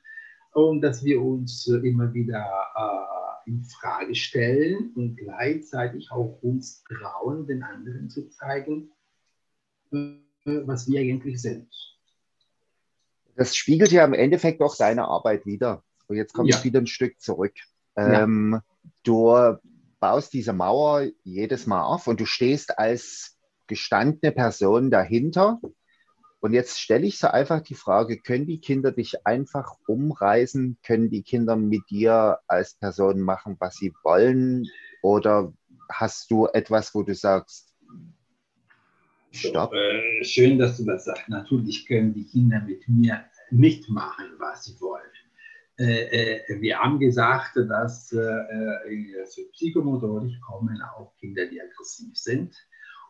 und 0.53 0.83
dass 0.83 1.03
wir 1.03 1.21
uns 1.23 1.67
äh, 1.69 1.77
immer 1.79 2.13
wieder 2.13 2.47
äh, 2.77 3.51
in 3.51 3.65
Frage 3.65 4.15
stellen 4.15 4.93
und 4.95 5.17
gleichzeitig 5.17 6.11
auch 6.11 6.39
uns 6.43 6.85
trauen, 6.85 7.47
den 7.47 7.63
anderen 7.63 8.11
zu 8.11 8.29
zeigen, 8.29 8.93
äh, 9.91 10.17
was 10.45 10.87
wir 10.87 11.01
eigentlich 11.01 11.41
sind. 11.41 11.69
Das 13.37 13.57
spiegelt 13.57 13.91
ja 13.91 14.05
im 14.05 14.13
Endeffekt 14.13 14.61
auch 14.61 14.77
deine 14.77 15.07
Arbeit 15.07 15.47
wieder. 15.47 15.83
Und 16.13 16.19
jetzt 16.19 16.33
komme 16.33 16.51
ja. 16.51 16.57
ich 16.57 16.65
wieder 16.65 16.81
ein 16.81 16.87
Stück 16.87 17.21
zurück. 17.21 17.55
Ähm, 17.97 18.53
ja. 18.53 18.65
Du 19.03 19.59
baust 20.01 20.33
diese 20.33 20.53
Mauer 20.53 21.09
jedes 21.25 21.67
Mal 21.67 21.83
auf 21.83 22.07
und 22.07 22.21
du 22.21 22.27
stehst 22.27 22.79
als 22.79 23.37
gestandene 23.67 24.33
Person 24.33 24.91
dahinter 24.91 25.61
und 26.43 26.55
jetzt 26.55 26.81
stelle 26.81 27.07
ich 27.07 27.21
so 27.21 27.29
einfach 27.29 27.61
die 27.61 27.77
Frage, 27.77 28.19
können 28.19 28.47
die 28.47 28.59
Kinder 28.59 28.91
dich 28.91 29.25
einfach 29.25 29.77
umreißen? 29.87 30.77
Können 30.83 31.09
die 31.09 31.23
Kinder 31.23 31.55
mit 31.55 31.89
dir 31.89 32.41
als 32.49 32.75
Person 32.75 33.21
machen, 33.21 33.57
was 33.61 33.77
sie 33.77 33.93
wollen? 34.03 34.67
Oder 35.03 35.53
hast 35.89 36.33
du 36.33 36.49
etwas, 36.49 36.97
wo 36.97 37.05
du 37.05 37.15
sagst, 37.15 37.73
stopp? 39.31 39.71
So, 39.71 39.77
äh, 39.77 40.25
schön, 40.25 40.59
dass 40.59 40.79
du 40.79 40.85
das 40.85 41.05
sagst. 41.05 41.29
Natürlich 41.29 41.87
können 41.87 42.13
die 42.13 42.27
Kinder 42.27 42.61
mit 42.61 42.89
mir 42.89 43.25
mitmachen, 43.53 44.33
was 44.41 44.65
sie 44.65 44.81
wollen. 44.81 45.05
Äh, 45.79 46.43
äh, 46.47 46.61
wir 46.61 46.79
haben 46.79 46.99
gesagt, 46.99 47.57
dass 47.57 48.13
äh, 48.13 48.19
äh 48.19 49.27
für 49.27 49.43
Psychomotorik 49.53 50.41
kommen 50.43 50.81
auch 50.83 51.15
Kinder, 51.19 51.47
die 51.47 51.61
aggressiv 51.61 52.17
sind. 52.17 52.55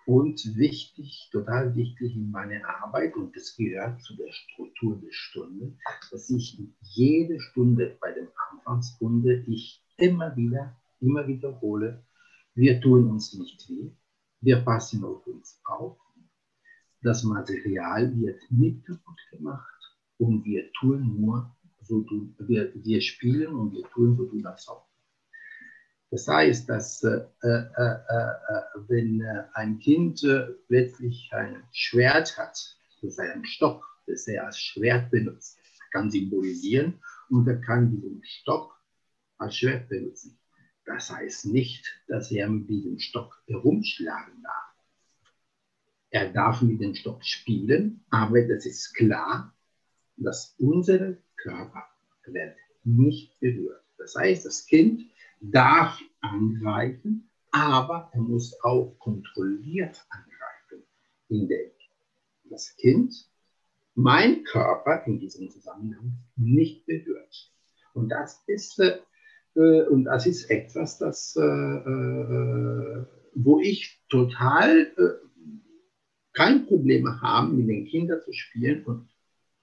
Und 0.05 0.57
wichtig, 0.57 1.29
total 1.31 1.77
wichtig 1.77 2.17
in 2.17 2.31
meiner 2.33 2.69
Arbeit, 2.83 3.15
und 3.15 3.37
das 3.37 3.57
gehört 3.57 4.03
zu 4.03 4.17
der 4.17 4.33
Struktur 4.33 5.01
der 5.01 5.13
Stunde, 5.13 5.77
dass 6.11 6.29
ich 6.29 6.59
jede 6.81 7.41
Stunde 7.41 7.97
bei 8.01 8.11
der 8.11 8.27
Anfangsrunde 8.51 9.45
ich 9.47 9.81
immer 9.97 10.37
wieder, 10.37 10.77
immer 11.01 11.29
wiederhole, 11.29 12.05
wir 12.55 12.81
tun 12.81 13.11
uns 13.11 13.33
nicht 13.35 13.69
weh, 13.69 13.93
wir 14.41 14.61
passen 14.63 15.05
auf 15.05 15.25
uns 15.27 15.61
auf, 15.65 15.97
das 17.03 17.23
Material 17.23 18.13
wird 18.21 18.41
nicht 18.51 18.85
kaputt 18.85 19.21
gemacht 19.31 19.97
und 20.19 20.45
wir 20.45 20.71
tun 20.73 21.21
nur, 21.21 21.55
so 21.93 22.03
tun, 22.05 22.35
wir, 22.39 22.73
wir 22.75 23.01
spielen 23.03 23.55
und 23.55 23.73
wir 23.73 23.85
tun 23.91 24.17
so 24.17 24.25
tun 24.25 24.43
das 24.43 24.67
auch. 24.69 24.87
Das 26.11 26.27
heißt, 26.27 26.69
dass 26.69 27.03
äh, 27.05 27.25
äh, 27.43 27.65
äh, 27.77 27.95
äh 28.09 28.63
wenn 28.89 29.21
äh, 29.21 29.45
ein 29.55 29.79
Kind 29.79 30.23
äh, 30.25 30.53
plötzlich 30.69 31.31
ein 31.33 31.63
Schwert 31.73 32.37
hat, 32.39 32.57
das 33.01 33.13
ist 33.13 33.21
ein 33.21 33.45
Stock, 33.45 33.85
das 34.07 34.27
er 34.27 34.47
als 34.47 34.59
Schwert 34.59 35.11
benutzt, 35.11 35.59
kann 35.93 36.11
symbolisieren 36.11 37.01
und 37.29 37.47
er 37.47 37.61
kann 37.61 37.91
diesen 37.91 38.23
Stock 38.25 38.75
als 39.39 39.57
Schwert 39.57 39.89
benutzen. 39.89 40.39
Das 40.85 41.11
heißt 41.11 41.47
nicht, 41.47 41.85
dass 42.09 42.31
er 42.31 42.49
mit 42.49 42.69
diesem 42.69 42.99
Stock 42.99 43.43
herumschlagen 43.47 44.43
darf. 44.43 44.73
Er 46.11 46.33
darf 46.33 46.61
mit 46.63 46.81
dem 46.81 46.95
Stock 46.95 47.25
spielen, 47.25 48.05
aber 48.11 48.43
das 48.47 48.67
ist 48.67 48.93
klar, 48.95 49.55
dass 50.17 50.55
unser 50.59 51.17
Körper 51.43 51.85
wird 52.27 52.57
nicht 52.85 53.39
berührt. 53.41 53.83
Das 53.99 54.15
heißt, 54.17 54.47
das 54.47 54.67
Kind 54.67 55.03
darf 55.41 56.01
angreifen, 56.21 57.29
aber 57.51 58.11
er 58.13 58.21
muss 58.21 58.57
auch 58.63 58.97
kontrolliert 58.99 60.05
angreifen, 60.09 60.87
indem 61.29 61.71
das 62.45 62.77
Kind 62.77 63.15
mein 63.95 64.45
Körper 64.45 65.05
in 65.07 65.19
diesem 65.19 65.51
Zusammenhang 65.51 66.13
nicht 66.37 66.87
berührt. 66.87 67.53
Und 67.95 68.09
das 68.09 68.43
ist, 68.47 68.79
äh, 68.79 69.83
und 69.89 70.05
das 70.05 70.27
ist 70.27 70.51
etwas, 70.51 70.99
das, 70.99 71.37
äh, 71.37 71.43
äh, 71.43 73.07
wo 73.35 73.61
ich 73.61 74.01
total 74.09 74.93
äh, 74.97 75.27
kein 76.33 76.67
Problem 76.67 77.21
habe, 77.21 77.53
mit 77.53 77.69
den 77.69 77.87
Kindern 77.87 78.21
zu 78.23 78.33
spielen 78.33 78.85
und 78.85 79.09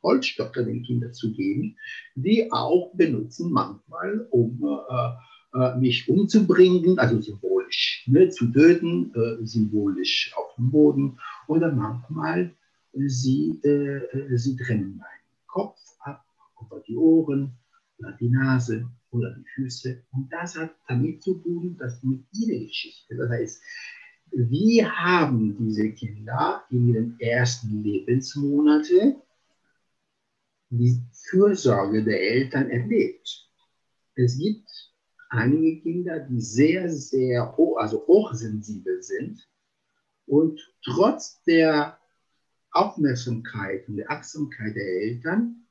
Holzstöcke 0.03 0.65
den 0.65 0.83
Kindern 0.83 1.13
zu 1.13 1.31
geben, 1.31 1.77
die 2.15 2.51
auch 2.51 2.91
benutzen 2.93 3.51
manchmal, 3.51 4.27
um 4.31 4.61
äh, 4.63 5.57
äh, 5.57 5.77
mich 5.77 6.07
umzubringen, 6.07 6.99
also 6.99 7.19
symbolisch, 7.21 8.05
ne, 8.07 8.29
zu 8.29 8.51
töten, 8.51 9.11
äh, 9.15 9.45
symbolisch 9.45 10.31
auf 10.37 10.55
dem 10.55 10.71
Boden. 10.71 11.19
Oder 11.47 11.71
manchmal, 11.71 12.53
äh, 12.93 13.07
sie, 13.07 13.59
äh, 13.63 14.37
sie 14.37 14.55
trennen 14.55 14.97
meinen 14.97 15.47
Kopf 15.47 15.79
ab, 16.01 16.23
über 16.61 16.79
die 16.87 16.95
Ohren, 16.95 17.53
oder 17.97 18.11
die 18.19 18.29
Nase 18.29 18.87
oder 19.11 19.35
die 19.35 19.45
Füße. 19.55 20.03
Und 20.11 20.31
das 20.31 20.57
hat 20.57 20.75
damit 20.87 21.23
zu 21.23 21.35
tun, 21.35 21.75
dass 21.77 22.01
mit 22.03 22.21
ihrer 22.33 22.65
Geschichte, 22.65 23.15
das 23.15 23.29
heißt, 23.29 23.61
wie 24.31 24.85
haben 24.85 25.57
diese 25.57 25.89
Kinder 25.91 26.63
in 26.69 26.93
ihren 26.93 27.19
ersten 27.19 27.83
Lebensmonaten 27.83 29.15
die 30.69 31.01
Fürsorge 31.29 32.03
der 32.03 32.21
Eltern 32.21 32.69
erlebt? 32.69 33.49
Es 34.15 34.37
gibt 34.37 34.69
einige 35.29 35.81
Kinder, 35.81 36.19
die 36.19 36.41
sehr, 36.41 36.89
sehr 36.91 37.55
hoch, 37.57 37.77
also 37.77 38.05
hochsensibel 38.07 39.01
sind 39.01 39.47
und 40.25 40.59
trotz 40.83 41.41
der 41.43 41.97
Aufmerksamkeit 42.71 43.87
und 43.87 43.97
der 43.97 44.11
Achtsamkeit 44.11 44.75
der 44.75 44.87
Eltern, 45.01 45.65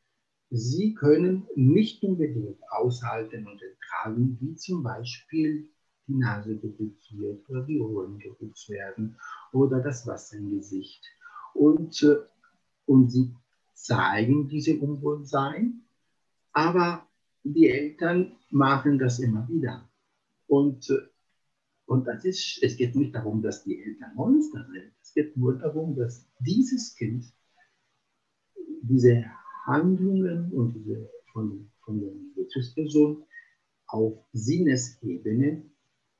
sie 0.51 0.95
können 0.95 1.47
nicht 1.55 2.03
unbedingt 2.03 2.59
aushalten 2.71 3.47
und 3.47 3.63
ertragen, 3.63 4.39
wie 4.41 4.57
zum 4.57 4.83
Beispiel 4.83 5.69
die 6.09 6.15
Nase 6.15 6.57
geputzt 6.57 7.17
wird 7.17 7.49
oder 7.49 7.63
die 7.65 7.81
Ohren 7.81 8.19
geputzt 8.19 8.69
werden 8.71 9.17
oder 9.53 9.81
das 9.81 10.07
Wasser 10.07 10.39
im 10.39 10.51
Gesicht. 10.51 11.05
Und, 11.55 12.03
äh, 12.03 12.17
und 12.87 13.11
sie 13.11 13.35
zeigen 13.83 14.49
diese 14.49 14.79
Unwohlsein, 14.79 15.83
aber 16.53 17.07
die 17.45 17.69
Eltern 17.69 18.37
machen 18.51 18.99
das 18.99 19.19
immer 19.19 19.49
wieder. 19.49 19.88
Und, 20.47 20.91
äh, 20.91 20.99
und 21.87 22.07
das 22.07 22.25
ist, 22.25 22.62
es 22.62 22.77
geht 22.77 22.95
nicht 22.95 23.14
darum, 23.14 23.43
dass 23.43 23.64
die 23.64 23.83
Eltern 23.83 24.14
Monster 24.14 24.67
sind. 24.71 24.93
Es 25.01 25.14
geht 25.14 25.37
nur 25.37 25.59
darum, 25.59 25.97
dass 25.97 26.27
dieses 26.41 26.95
Kind 26.97 27.25
diese 28.83 29.25
Handlungen 29.64 30.53
und 30.53 30.75
diese 30.75 31.11
von, 31.33 31.71
von 31.85 32.01
der 32.01 32.12
Bezugsperson 32.35 33.25
auf 33.87 34.19
Sinnesebene 34.33 35.71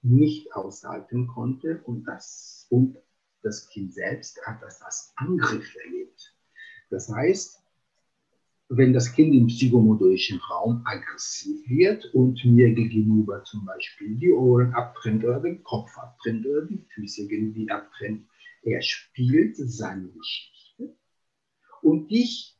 nicht 0.03 0.53
aushalten 0.55 1.27
konnte 1.27 1.83
und 1.85 2.05
das, 2.05 2.66
und 2.71 2.97
das 3.42 3.68
Kind 3.68 3.94
selbst 3.94 4.40
hat 4.47 4.62
das 4.62 4.81
als 4.83 5.12
Angriff 5.16 5.75
erlebt. 5.85 6.38
Das 6.90 7.09
heißt, 7.09 7.62
wenn 8.70 8.92
das 8.92 9.12
Kind 9.12 9.35
im 9.35 9.46
psychomotorischen 9.46 10.38
Raum 10.40 10.83
aggressiv 10.85 11.68
wird 11.68 12.05
und 12.14 12.44
mir 12.44 12.72
gegenüber 12.74 13.42
zum 13.44 13.64
Beispiel 13.64 14.16
die 14.16 14.33
Ohren 14.33 14.74
abtrennt 14.74 15.24
oder 15.24 15.40
den 15.40 15.62
Kopf 15.62 15.96
abtrennt 15.96 16.46
oder 16.46 16.66
die 16.66 16.85
Füße 16.94 17.22
irgendwie 17.22 17.70
abtrennt, 17.70 18.27
er 18.62 18.83
spielt 18.83 19.57
seine 19.57 20.09
Geschichte. 20.09 20.94
Und 21.81 22.11
ich 22.11 22.59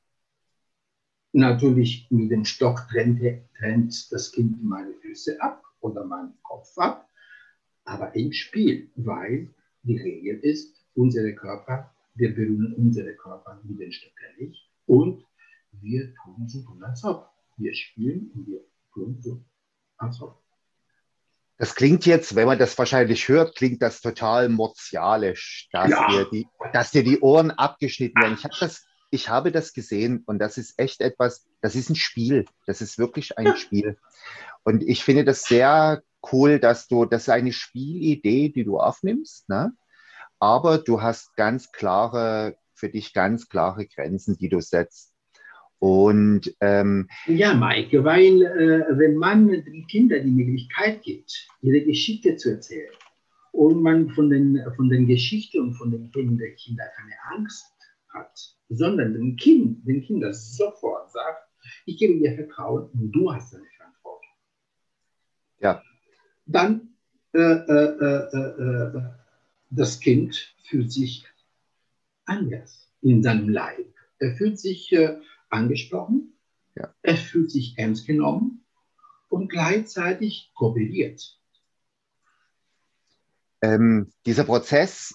Natürlich 1.33 2.07
mit 2.11 2.31
dem 2.31 2.45
Stock 2.45 2.89
trennt, 2.91 3.21
trennt 3.59 4.11
das 4.11 4.33
Kind 4.33 4.65
meine 4.65 4.95
Füße 4.95 5.41
ab 5.41 5.63
oder 5.81 6.05
meinen 6.05 6.35
Kopf 6.43 6.77
ab, 6.79 7.09
aber 7.85 8.15
im 8.17 8.33
Spiel, 8.33 8.91
weil 8.97 9.55
die 9.83 9.99
Regel 9.99 10.39
ist, 10.39 10.85
unsere 10.95 11.35
Körper, 11.35 11.95
wir 12.19 12.35
berühren 12.35 12.75
unsere 12.75 13.15
Körper 13.15 13.61
mit 13.65 13.81
den 13.81 13.93
Stöcken 13.93 14.37
nicht 14.39 14.69
und 14.87 15.25
wir 15.73 16.13
tun 16.15 16.49
so 16.49 16.65
als 16.81 17.05
ob. 17.05 17.31
Wir 17.57 17.75
spielen 17.75 18.31
und 18.35 18.47
wir 18.47 18.61
tun 18.93 19.19
so 19.21 19.45
als 19.97 20.21
ob. 20.21 20.43
Das 21.59 21.75
klingt 21.75 22.07
jetzt, 22.07 22.37
wenn 22.37 22.47
man 22.47 22.59
das 22.59 22.77
wahrscheinlich 22.79 23.29
hört, 23.29 23.57
klingt 23.57 23.83
das 23.83 24.01
total 24.01 24.49
mortialisch, 24.49 25.69
dass, 25.73 25.91
ja. 25.91 26.09
dir, 26.09 26.29
die, 26.31 26.47
dass 26.73 26.93
dir 26.93 27.03
die 27.03 27.21
Ohren 27.21 27.51
abgeschnitten 27.51 28.21
werden. 28.21 28.35
Ich 28.35 28.45
habe 28.45 28.55
das, 28.61 28.87
ich 29.11 29.29
habe 29.29 29.51
das 29.51 29.73
gesehen 29.73 30.23
und 30.27 30.39
das 30.39 30.57
ist 30.57 30.79
echt 30.79 31.01
etwas, 31.01 31.47
das 31.61 31.75
ist 31.75 31.91
ein 31.91 31.97
Spiel. 31.97 32.45
Das 32.67 32.81
ist 32.81 32.99
wirklich 32.99 33.39
ein 33.39 33.57
Spiel. 33.57 33.97
Und 34.63 34.83
ich 34.83 35.03
finde 35.03 35.25
das 35.25 35.43
sehr 35.43 36.03
cool, 36.33 36.61
dass 36.61 36.87
du, 36.87 37.05
das 37.05 37.23
ist 37.23 37.29
eine 37.31 37.53
Spielidee, 37.53 38.51
die 38.51 38.65
du 38.65 38.79
aufnimmst, 38.79 39.49
ne? 39.49 39.73
Aber 40.39 40.79
du 40.79 41.03
hast 41.03 41.35
ganz 41.37 41.73
klare, 41.73 42.57
für 42.75 42.89
dich 42.89 43.13
ganz 43.13 43.49
klare 43.49 43.87
Grenzen, 43.87 44.37
die 44.39 44.49
du 44.49 44.61
setzt. 44.61 45.15
Und 45.81 46.57
ähm, 46.61 47.09
ja, 47.27 47.55
Maike, 47.55 48.03
weil 48.03 48.43
äh, 48.43 48.99
wenn 48.99 49.17
man 49.17 49.49
den 49.49 49.87
Kindern 49.87 50.25
die 50.25 50.33
Möglichkeit 50.33 51.03
gibt, 51.03 51.47
ihre 51.63 51.83
Geschichte 51.83 52.37
zu 52.37 52.51
erzählen 52.51 52.93
und 53.53 53.83
man 53.83 54.11
von 54.11 54.29
den, 54.29 54.61
von 54.75 54.89
den 54.89 55.07
Geschichten 55.07 55.61
und 55.61 55.75
von 55.75 55.93
den 55.93 56.11
Themen 56.11 56.37
der 56.37 56.53
Kinder 56.55 56.85
keine 56.97 57.15
Angst 57.37 57.73
hat, 58.09 58.57
sondern 58.69 59.15
dem 59.15 59.37
Kind, 59.37 59.87
den 59.87 60.03
Kindern 60.03 60.35
sofort 60.35 61.13
sagt, 61.13 61.49
ich 61.87 61.97
gebe 61.97 62.19
dir 62.19 62.35
Vertrauen 62.35 62.91
und 62.93 63.13
du 63.13 63.33
hast 63.33 63.55
eine 63.55 63.65
Verantwortung. 63.77 64.31
Ja. 65.61 65.83
Dann 66.47 66.95
äh, 67.35 67.39
äh, 67.39 67.95
äh, 68.01 68.97
äh 68.97 69.03
das 69.71 70.01
Kind 70.01 70.55
fühlt 70.65 70.93
sich 70.93 71.27
anders 72.25 72.91
in 73.01 73.23
seinem 73.23 73.49
Leib. 73.49 73.93
Er 74.19 74.37
fühlt 74.37 74.59
sich 74.59 74.93
äh, 74.93 75.19
angesprochen, 75.49 76.35
ja. 76.75 76.93
er 77.03 77.17
fühlt 77.17 77.51
sich 77.51 77.79
ernst 77.79 78.07
genommen 78.07 78.65
und 79.29 79.49
gleichzeitig 79.49 80.51
kooperiert. 80.55 81.39
Ähm, 83.61 84.11
dieser 84.27 84.45
Prozess, 84.45 85.15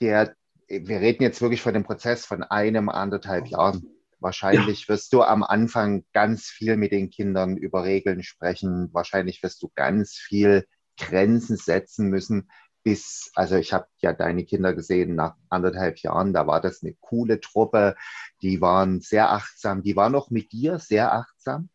der, 0.00 0.34
wir 0.68 1.00
reden 1.00 1.22
jetzt 1.22 1.40
wirklich 1.40 1.62
von 1.62 1.74
dem 1.74 1.84
Prozess 1.84 2.26
von 2.26 2.42
einem, 2.42 2.88
anderthalb 2.88 3.46
Jahren. 3.48 3.86
Wahrscheinlich 4.18 4.82
ja. 4.82 4.88
wirst 4.88 5.12
du 5.12 5.22
am 5.22 5.42
Anfang 5.42 6.04
ganz 6.12 6.46
viel 6.46 6.76
mit 6.76 6.92
den 6.92 7.10
Kindern 7.10 7.56
über 7.56 7.84
Regeln 7.84 8.22
sprechen. 8.22 8.88
Wahrscheinlich 8.92 9.42
wirst 9.42 9.62
du 9.62 9.70
ganz 9.74 10.14
viel 10.14 10.66
Grenzen 10.96 11.56
setzen 11.56 12.08
müssen 12.08 12.48
bis, 12.86 13.32
also 13.34 13.56
ich 13.56 13.72
habe 13.72 13.88
ja 13.98 14.12
deine 14.12 14.44
Kinder 14.44 14.72
gesehen 14.72 15.16
nach 15.16 15.34
anderthalb 15.48 15.98
Jahren, 15.98 16.32
da 16.32 16.46
war 16.46 16.60
das 16.60 16.84
eine 16.84 16.94
coole 17.00 17.40
Truppe, 17.40 17.96
die 18.42 18.60
waren 18.60 19.00
sehr 19.00 19.32
achtsam, 19.32 19.82
die 19.82 19.96
waren 19.96 20.14
auch 20.14 20.30
mit 20.30 20.52
dir 20.52 20.78
sehr 20.78 21.12
achtsam. 21.12 21.68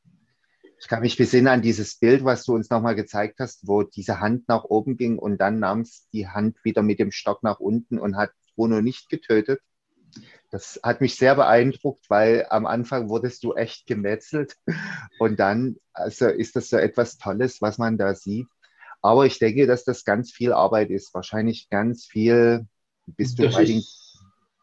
Ich 0.80 0.88
kann 0.88 1.02
mich 1.02 1.18
besinnen 1.18 1.50
an 1.50 1.62
dieses 1.62 2.00
Bild, 2.00 2.24
was 2.24 2.46
du 2.46 2.56
uns 2.56 2.70
nochmal 2.70 2.96
gezeigt 2.96 3.42
hast, 3.42 3.68
wo 3.68 3.84
diese 3.84 4.22
Hand 4.22 4.48
nach 4.48 4.64
oben 4.64 4.96
ging 4.96 5.20
und 5.20 5.40
dann 5.42 5.60
nahm 5.60 5.82
es 5.82 6.08
die 6.14 6.30
Hand 6.30 6.56
wieder 6.64 6.82
mit 6.82 6.98
dem 6.98 7.12
Stock 7.12 7.44
nach 7.44 7.60
unten 7.60 8.00
und 8.00 8.16
hat 8.16 8.32
Bruno 8.56 8.80
nicht 8.80 9.10
getötet. 9.10 9.60
Das 10.50 10.80
hat 10.82 11.02
mich 11.02 11.16
sehr 11.16 11.36
beeindruckt, 11.36 12.10
weil 12.10 12.46
am 12.50 12.66
Anfang 12.66 13.10
wurdest 13.10 13.44
du 13.44 13.54
echt 13.54 13.86
gemetzelt 13.86 14.56
und 15.20 15.42
dann 15.42 15.76
also 15.92 16.28
ist 16.28 16.56
das 16.56 16.70
so 16.70 16.78
etwas 16.78 17.18
Tolles, 17.18 17.62
was 17.62 17.78
man 17.78 17.98
da 17.98 18.16
sieht. 18.16 18.48
Aber 19.02 19.26
ich 19.26 19.40
denke, 19.40 19.68
dass 19.68 19.84
das 19.84 20.06
ganz 20.06 20.32
viel 20.32 20.54
Arbeit 20.54 20.90
ist. 20.90 21.14
Wahrscheinlich 21.14 21.70
ganz 21.70 22.06
viel 22.06 22.68
bist 23.06 23.40
du 23.40 23.44
das 23.44 23.56
bei 23.56 23.66
den. 23.66 23.84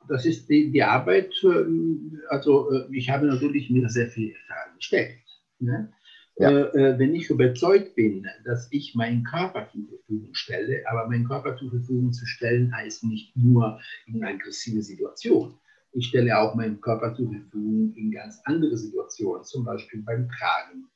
Das 0.09 0.25
ist 0.25 0.49
die, 0.49 0.71
die 0.71 0.83
Arbeit, 0.83 1.33
äh, 1.45 2.29
also 2.29 2.71
äh, 2.71 2.87
ich 2.93 3.11
habe 3.11 3.27
natürlich 3.27 3.69
mir 3.69 3.89
sehr 3.91 4.09
viele 4.09 4.35
Fragen 4.47 4.77
gestellt. 4.77 5.19
Ne? 5.59 5.93
Ja. 6.39 6.51
Äh, 6.51 6.99
wenn 6.99 7.15
ich 7.15 7.29
überzeugt 7.29 7.97
bin, 7.97 8.27
dass 8.45 8.69
ich 8.71 8.95
meinen 8.95 9.25
Körper 9.25 9.69
zur 9.71 9.87
Verfügung 9.89 10.35
stelle, 10.35 10.83
aber 10.89 11.09
meinen 11.09 11.27
Körper 11.27 11.57
zur 11.57 11.71
Verfügung 11.71 12.13
zu 12.13 12.25
stellen, 12.27 12.75
heißt 12.75 13.05
nicht 13.05 13.37
nur 13.37 13.81
in 14.07 14.25
aggressive 14.25 14.83
Situationen. 14.83 15.59
Ich 15.93 16.07
stelle 16.07 16.39
auch 16.39 16.55
meinen 16.55 16.81
Körper 16.81 17.15
zur 17.15 17.29
Verfügung 17.31 17.93
in 17.97 18.13
ganz 18.13 18.41
andere 18.45 18.77
Situationen, 18.77 19.45
zum 19.45 19.65
Beispiel 19.65 20.03
beim 20.03 20.29
Tragen, 20.29 20.89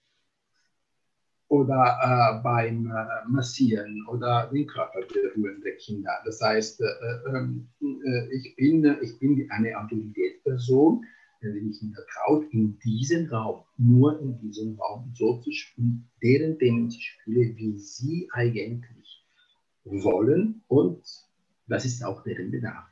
oder 1.52 1.98
äh, 2.02 2.42
beim 2.42 2.86
äh, 2.86 3.28
Massieren 3.28 4.06
oder 4.08 4.48
den 4.50 4.66
Körper 4.66 5.00
berühren 5.00 5.60
der 5.62 5.76
Kinder. 5.76 6.10
Das 6.24 6.40
heißt, 6.40 6.80
äh, 6.80 7.28
ähm, 7.28 7.68
äh 7.82 8.34
ich, 8.34 8.56
bin, 8.56 8.96
ich 9.02 9.18
bin 9.18 9.46
eine 9.50 9.78
Autoritätsperson, 9.78 11.04
der 11.42 11.52
den 11.52 11.70
Kindern 11.72 12.04
traut, 12.10 12.46
in 12.52 12.78
diesem 12.78 13.26
Raum, 13.26 13.64
nur 13.76 14.18
in 14.22 14.38
diesem 14.40 14.80
Raum 14.80 15.12
so 15.14 15.42
zu 15.42 15.52
spielen, 15.52 16.08
deren 16.22 16.58
Themen 16.58 16.88
zu 16.88 16.98
spielen, 16.98 17.54
wie 17.58 17.76
sie 17.76 18.30
eigentlich 18.32 19.22
wollen 19.84 20.62
und 20.68 21.02
das 21.68 21.84
ist 21.84 22.02
auch 22.02 22.22
deren 22.22 22.50
Bedarf. 22.50 22.91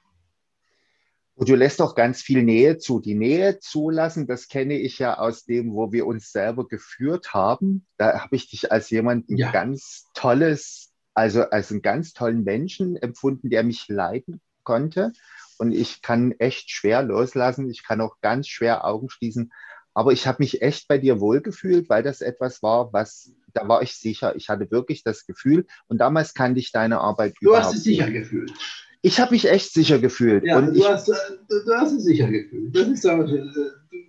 Und 1.41 1.49
du 1.49 1.55
lässt 1.55 1.81
auch 1.81 1.95
ganz 1.95 2.21
viel 2.21 2.43
Nähe 2.43 2.77
zu. 2.77 3.01
Die 3.01 3.15
Nähe 3.15 3.59
zulassen, 3.61 4.27
das 4.27 4.49
kenne 4.49 4.75
ich 4.75 4.99
ja 4.99 5.17
aus 5.17 5.47
dem, 5.47 5.73
wo 5.73 5.91
wir 5.91 6.07
uns 6.07 6.33
selber 6.33 6.69
geführt 6.69 7.33
haben. 7.33 7.87
Da 7.97 8.21
habe 8.21 8.37
ich 8.37 8.51
dich 8.51 8.71
als 8.71 8.91
jemanden 8.91 9.39
ja. 9.39 9.51
ganz 9.51 10.05
tolles, 10.13 10.93
also 11.15 11.45
als 11.45 11.71
einen 11.71 11.81
ganz 11.81 12.13
tollen 12.13 12.45
Menschen 12.45 12.97
empfunden, 12.97 13.49
der 13.49 13.63
mich 13.63 13.89
leiden 13.89 14.43
konnte. 14.65 15.15
Und 15.57 15.73
ich 15.73 16.03
kann 16.03 16.33
echt 16.33 16.71
schwer 16.71 17.03
loslassen. 17.03 17.71
Ich 17.71 17.85
kann 17.85 18.03
auch 18.03 18.21
ganz 18.21 18.47
schwer 18.47 18.85
Augen 18.85 19.09
schließen. 19.09 19.51
Aber 19.95 20.13
ich 20.13 20.27
habe 20.27 20.43
mich 20.43 20.61
echt 20.61 20.89
bei 20.89 20.99
dir 20.99 21.21
wohlgefühlt, 21.21 21.89
weil 21.89 22.03
das 22.03 22.21
etwas 22.21 22.63
war, 22.63 22.93
was, 22.93 23.33
da 23.55 23.67
war 23.67 23.81
ich 23.81 23.97
sicher. 23.97 24.37
Ich 24.37 24.51
hatte 24.51 24.71
wirklich 24.71 25.05
das 25.05 25.25
Gefühl. 25.25 25.67
Und 25.89 26.03
damals 26.03 26.35
kannte 26.35 26.61
ich 26.61 26.71
deine 26.71 27.01
Arbeit 27.01 27.37
du 27.41 27.47
überhaupt. 27.47 27.65
Du 27.65 27.69
hast 27.71 27.77
es 27.79 27.85
sicher 27.85 28.11
gefühlt 28.11 28.53
ich 29.03 29.21
habe 29.21 29.33
mich 29.33 29.49
echt 29.49 29.73
sicher 29.73 29.99
gefühlt. 29.99 30.45
Ja, 30.45 30.59
und 30.59 30.75
du, 30.75 30.81
ich, 30.81 30.89
hast, 30.89 31.09
du, 31.09 31.15
du 31.49 31.75
hast 31.75 31.95
dich 31.95 32.05
sicher 32.05 32.29
gefühlt. 32.29 32.77
Das 32.77 32.89
ist 32.89 33.07
aber, 33.07 33.27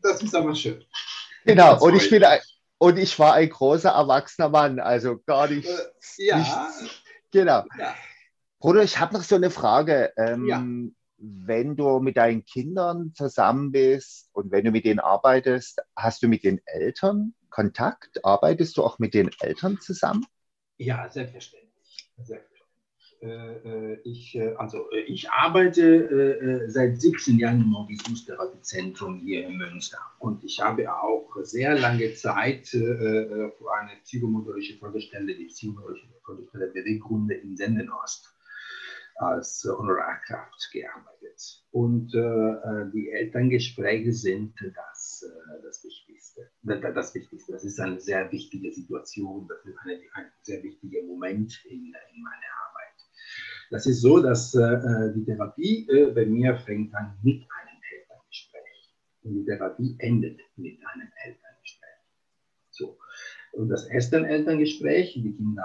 das 0.02 0.22
ist 0.22 0.36
aber 0.36 0.56
schön. 0.56 0.84
Genau, 1.46 1.82
und 1.82 1.96
ich, 1.96 2.10
bin, 2.10 2.24
und 2.78 2.98
ich 2.98 3.18
war 3.18 3.34
ein 3.34 3.50
großer 3.50 3.92
erwachsener 3.92 4.50
Mann, 4.50 4.80
also 4.80 5.20
gar 5.26 5.48
nicht. 5.48 5.68
Äh, 5.68 6.26
ja. 6.26 6.38
Nichts, 6.38 7.04
genau. 7.32 7.64
Ja. 7.78 7.96
Bruder, 8.60 8.84
ich 8.84 9.00
habe 9.00 9.14
noch 9.14 9.24
so 9.24 9.36
eine 9.36 9.50
Frage. 9.50 10.14
Ähm, 10.18 10.48
ja. 10.48 10.64
Wenn 11.24 11.76
du 11.76 12.00
mit 12.00 12.18
deinen 12.18 12.46
Kindern 12.46 13.14
zusammen 13.16 13.72
bist 13.72 14.30
und 14.34 14.52
wenn 14.52 14.66
du 14.66 14.72
mit 14.72 14.86
denen 14.86 15.00
arbeitest, 15.00 15.80
hast 15.96 16.24
du 16.24 16.28
mit 16.28 16.44
den 16.44 16.60
Eltern 16.66 17.36
Kontakt? 17.52 18.26
Arbeitest 18.26 18.78
du 18.78 18.84
auch 18.84 18.98
mit 18.98 19.14
den 19.14 19.30
Eltern 19.40 19.80
zusammen? 19.80 20.26
Ja, 20.78 21.08
selbstverständlich. 21.10 22.10
selbstverständlich. 22.18 22.51
Äh, 23.22 23.28
äh, 23.28 24.00
ich, 24.04 24.36
äh, 24.36 24.56
also 24.56 24.90
ich 25.06 25.30
arbeite 25.30 26.66
seit 26.68 27.00
17 27.00 27.38
Jahren 27.38 27.62
im 27.62 27.76
Autismus-Therapiezentrum 27.76 29.20
hier 29.20 29.46
in 29.46 29.58
Münster 29.58 30.00
und 30.18 30.44
ich 30.44 30.60
habe 30.60 30.92
auch 30.92 31.30
sehr 31.44 31.78
lange 31.78 32.14
Zeit 32.16 32.68
für 32.68 33.54
eine 33.80 33.92
psychomotorische 34.04 34.78
Förderstelle, 34.78 35.36
die 35.36 35.46
psychomotorische 35.46 36.08
Förderstelle 36.26 36.68
Beweggründe 36.68 37.36
in 37.36 37.56
Sendenost 37.56 38.34
als 39.16 39.64
Honorarkraft 39.66 40.70
gearbeitet. 40.72 41.64
Und 41.72 42.14
die 42.14 43.10
Elterngespräche 43.12 44.14
sind 44.14 44.56
das, 44.76 45.26
das 45.64 45.84
Wichtigste. 45.84 46.50
Das, 46.64 46.82
das, 46.94 47.16
Wichtigste. 47.16 47.52
Das 47.52 47.64
ist 47.64 47.80
eine 47.80 48.00
sehr 48.00 48.32
wichtige 48.32 48.72
Situation, 48.72 49.48
das 49.48 49.66
ist 49.66 49.78
eine, 49.84 50.00
ein 50.14 50.32
sehr 50.42 50.64
wichtiger 50.64 51.04
Moment 51.04 51.64
in, 51.66 51.94
in 52.14 52.24
meiner 52.24 52.52
Arbeit. 52.66 52.71
Das 53.72 53.86
ist 53.86 54.02
so, 54.02 54.20
dass 54.22 54.54
äh, 54.54 55.14
die 55.16 55.24
Therapie 55.24 55.88
äh, 55.90 56.12
bei 56.12 56.26
mir 56.26 56.58
fängt 56.58 56.94
an 56.94 57.18
mit 57.24 57.38
einem 57.38 57.80
Elterngespräch. 57.90 58.96
Und 59.24 59.36
die 59.36 59.46
Therapie 59.46 59.96
endet 60.00 60.42
mit 60.58 60.78
einem 60.86 61.08
Elterngespräch. 61.24 61.90
So. 62.70 62.98
Und 63.54 63.70
das 63.70 63.88
erste 63.88 64.28
Elterngespräch, 64.28 65.14
die 65.14 65.34
Kinder 65.34 65.64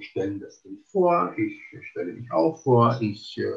stellen 0.00 0.38
das 0.38 0.60
Kind 0.62 0.84
vor, 0.86 1.34
ich 1.38 1.58
stelle 1.90 2.12
mich 2.12 2.30
auch 2.30 2.62
vor, 2.62 2.98
ich 3.00 3.38
äh, 3.38 3.52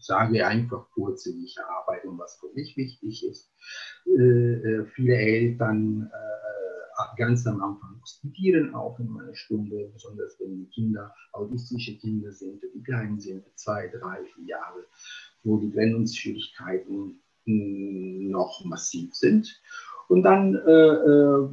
sage 0.00 0.46
einfach 0.46 0.88
kurz, 0.92 1.26
wie 1.26 1.44
ich 1.44 1.56
arbeite 1.60 2.08
und 2.08 2.18
was 2.18 2.38
für 2.40 2.50
mich 2.54 2.74
wichtig 2.78 3.22
ist. 3.26 3.52
Äh, 4.06 4.22
äh 4.22 4.86
viele 4.94 5.14
Eltern 5.14 6.10
äh, 6.10 6.47
ganz 7.16 7.46
am 7.46 7.62
Anfang 7.62 8.00
hospitieren, 8.00 8.74
auch 8.74 8.98
in 8.98 9.08
meiner 9.08 9.34
Stunde, 9.34 9.90
besonders 9.92 10.38
wenn 10.40 10.56
die 10.56 10.70
Kinder 10.70 11.14
autistische 11.32 11.96
Kinder 11.98 12.32
sind, 12.32 12.62
die 12.74 12.82
klein 12.82 13.20
sind, 13.20 13.44
zwei, 13.54 13.88
drei, 13.88 14.24
vier 14.34 14.44
Jahre, 14.44 14.84
wo 15.44 15.58
die 15.58 15.70
Trennungsschwierigkeiten 15.70 17.20
noch 17.44 18.64
massiv 18.64 19.14
sind. 19.14 19.60
Und 20.08 20.22
dann, 20.22 20.54
äh, 20.54 20.70
äh, 20.70 21.48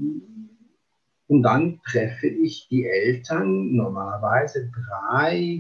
und 1.27 1.41
dann 1.41 1.81
treffe 1.84 2.27
ich 2.27 2.67
die 2.69 2.86
Eltern 2.86 3.75
normalerweise 3.75 4.71
drei, 4.71 5.60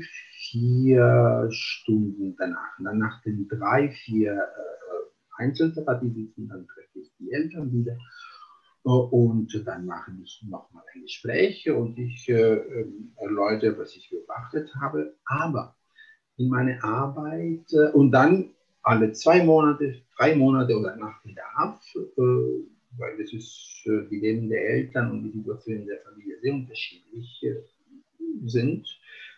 vier 0.49 1.47
Stunden 1.49 2.35
danach. 2.37 2.77
Und 2.77 2.85
dann 2.85 2.99
nach 2.99 3.21
den 3.23 3.47
drei, 3.47 3.89
vier 3.89 4.33
äh, 4.33 5.41
Einzeltherapiesitzen, 5.43 6.47
dann 6.47 6.67
treffe 6.67 6.99
ich 6.99 7.11
die 7.19 7.31
Eltern 7.31 7.71
wieder. 7.71 7.97
Und 8.85 9.63
dann 9.65 9.87
mache 9.87 10.11
ich 10.23 10.43
nochmal 10.47 10.83
ein 10.93 11.01
Gespräch 11.01 11.67
und 11.71 11.97
ich 11.97 12.29
äh, 12.29 12.53
ähm, 12.53 13.13
erläutere, 13.17 13.79
was 13.79 13.95
ich 13.95 14.11
beobachtet 14.11 14.69
habe. 14.79 15.15
Aber 15.25 15.75
in 16.37 16.49
meine 16.49 16.83
Arbeit 16.83 17.65
äh, 17.73 17.89
und 17.93 18.11
dann 18.11 18.51
alle 18.83 19.11
zwei 19.13 19.43
Monate, 19.43 20.03
drei 20.15 20.35
Monate 20.35 20.77
oder 20.77 20.95
nach 20.97 21.19
Bedarf, 21.23 21.81
äh, 21.95 22.21
weil 22.97 23.17
das 23.17 23.33
ist 23.33 23.81
die 23.85 24.19
Leben 24.19 24.49
der 24.49 24.69
Eltern 24.69 25.11
und 25.11 25.23
die 25.23 25.37
Situation 25.37 25.87
der 25.87 26.01
Familie 26.01 26.39
sehr 26.41 26.53
unterschiedlich 26.53 27.45
sind. 28.45 28.87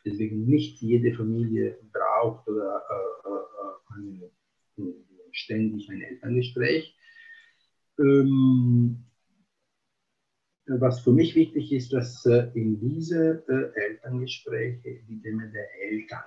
Deswegen 0.05 0.45
nicht 0.45 0.81
jede 0.81 1.15
Familie 1.15 1.77
braucht 1.91 2.47
oder 2.47 2.81
ständig 5.31 5.89
ein 5.89 6.01
Elterngespräch. 6.01 6.95
Ähm, 7.99 9.06
was 10.67 10.99
für 10.99 11.11
mich 11.11 11.35
wichtig 11.35 11.71
ist, 11.71 11.93
dass 11.93 12.25
in 12.25 12.79
diese 12.79 13.43
Elterngespräche 13.75 15.01
die 15.07 15.21
Themen 15.21 15.51
der 15.51 15.67
Eltern 15.81 16.25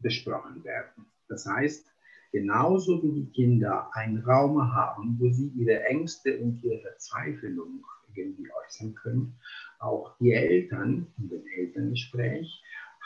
besprochen 0.00 0.64
werden. 0.64 1.06
Das 1.28 1.46
heißt, 1.46 1.86
genauso 2.32 3.02
wie 3.02 3.12
die 3.22 3.30
Kinder 3.32 3.90
einen 3.94 4.18
Raum 4.24 4.72
haben, 4.72 5.16
wo 5.18 5.30
sie 5.30 5.48
ihre 5.56 5.84
Ängste 5.84 6.38
und 6.40 6.62
ihre 6.64 6.80
Verzweiflung 6.80 7.84
irgendwie 8.14 8.48
äußern 8.66 8.94
können, 8.94 9.34
auch 9.78 10.16
die 10.18 10.32
Eltern 10.32 11.06
in 11.18 11.28
dem 11.28 11.46
Elterngespräch 11.56 12.62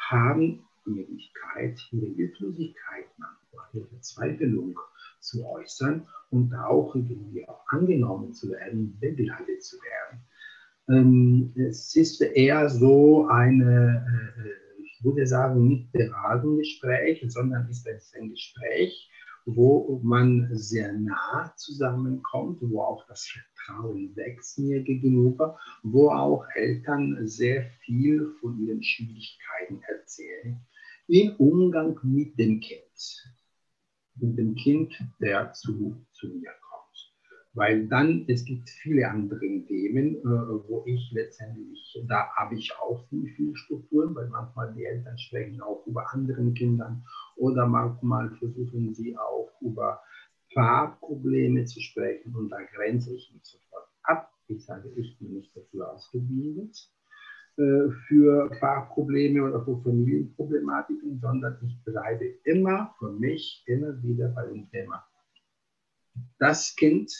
haben 0.08 0.64
die 0.84 0.90
Möglichkeit, 0.90 1.78
ihre 1.90 2.14
Hilflosigkeit, 2.14 3.06
ihre 3.72 3.86
Verzweiflung 3.86 4.78
zu 5.26 5.44
äußern 5.44 6.06
und 6.30 6.54
auch 6.54 6.94
irgendwie 6.94 7.46
auch 7.48 7.64
angenommen 7.68 8.32
zu 8.32 8.50
werden, 8.50 8.98
begleitet 9.00 9.62
zu 9.62 9.76
werden. 9.76 10.24
Ähm, 10.88 11.52
es 11.56 11.94
ist 11.96 12.20
eher 12.20 12.68
so 12.68 13.26
eine 13.26 14.06
äh, 14.06 14.66
ich 14.98 15.04
würde 15.04 15.26
sagen, 15.26 15.68
nicht 15.68 15.92
Beratungsgespräch, 15.92 17.22
sondern 17.28 17.68
ist 17.68 17.86
es 17.86 18.14
ein 18.14 18.30
Gespräch, 18.30 19.10
wo 19.44 20.00
man 20.02 20.48
sehr 20.52 20.92
nah 20.94 21.52
zusammenkommt, 21.56 22.60
wo 22.62 22.80
auch 22.80 23.06
das 23.06 23.26
Vertrauen 23.26 24.16
wächst 24.16 24.58
mir 24.58 24.82
gegenüber, 24.82 25.58
wo 25.82 26.08
auch 26.10 26.44
Eltern 26.54 27.28
sehr 27.28 27.64
viel 27.84 28.32
von 28.40 28.58
ihren 28.58 28.82
Schwierigkeiten 28.82 29.82
erzählen. 29.86 30.58
Im 31.08 31.36
Umgang 31.36 32.00
mit 32.02 32.38
dem 32.38 32.60
Kind, 32.60 33.35
mit 34.20 34.38
dem 34.38 34.54
Kind, 34.54 34.94
der 35.20 35.52
zu, 35.52 35.96
zu 36.12 36.28
mir 36.28 36.50
kommt 36.50 36.76
weil 37.56 37.88
dann, 37.88 38.26
es 38.28 38.44
gibt 38.44 38.68
viele 38.68 39.08
andere 39.08 39.64
Themen, 39.66 40.16
äh, 40.16 40.68
wo 40.68 40.84
ich 40.86 41.10
letztendlich, 41.12 41.98
da 42.06 42.28
habe 42.36 42.54
ich 42.54 42.70
auch 42.78 43.08
viel, 43.08 43.26
viel 43.34 43.56
Strukturen, 43.56 44.14
weil 44.14 44.28
manchmal 44.28 44.74
die 44.74 44.84
Eltern 44.84 45.16
sprechen 45.16 45.62
auch 45.62 45.86
über 45.86 46.12
anderen 46.12 46.52
Kindern 46.52 47.02
oder 47.36 47.66
manchmal 47.66 48.30
versuchen 48.36 48.94
sie 48.94 49.16
auch 49.16 49.50
über 49.62 50.02
Fahrprobleme 50.52 51.64
zu 51.64 51.80
sprechen 51.80 52.36
und 52.36 52.50
da 52.50 52.58
grenze 52.74 53.14
ich 53.14 53.32
mich 53.32 53.44
sofort 53.44 53.88
ab. 54.02 54.30
Ich 54.48 54.64
sage, 54.64 54.90
ich 54.94 55.18
bin 55.18 55.32
nicht 55.32 55.56
dafür 55.56 55.92
ausgebildet 55.92 56.90
für 57.56 58.54
Fahrprobleme 58.60 59.42
oder 59.42 59.64
für 59.64 59.80
Familienproblematiken, 59.82 61.18
sondern 61.20 61.58
ich 61.66 61.82
bleibe 61.84 62.26
immer 62.44 62.94
für 62.98 63.10
mich 63.12 63.64
immer 63.66 64.02
wieder 64.02 64.28
bei 64.28 64.46
dem 64.46 64.68
Thema. 64.70 65.04
Das 66.38 66.76
Kind 66.76 67.10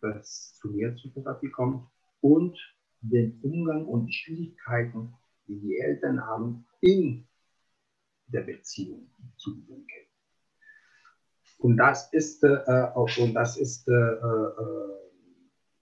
das 0.00 0.54
zu 0.60 0.68
mir 0.68 0.94
zur 0.96 1.12
Therapie 1.12 1.50
kommt 1.50 1.86
und 2.20 2.58
den 3.00 3.40
Umgang 3.42 3.86
und 3.86 4.12
Schwierigkeiten, 4.12 5.14
die 5.46 5.58
die 5.60 5.78
Eltern 5.78 6.24
haben 6.24 6.66
in 6.80 7.26
der 8.28 8.42
Beziehung 8.42 9.10
zu 9.36 9.54
diesem 9.54 9.86
Kind. 9.86 10.06
Und 11.58 11.76
das 11.76 12.12
ist, 12.12 12.42
äh, 12.42 12.86
und 12.94 13.34
das 13.34 13.56
ist 13.56 13.88
äh, 13.88 13.92
äh, 13.92 15.05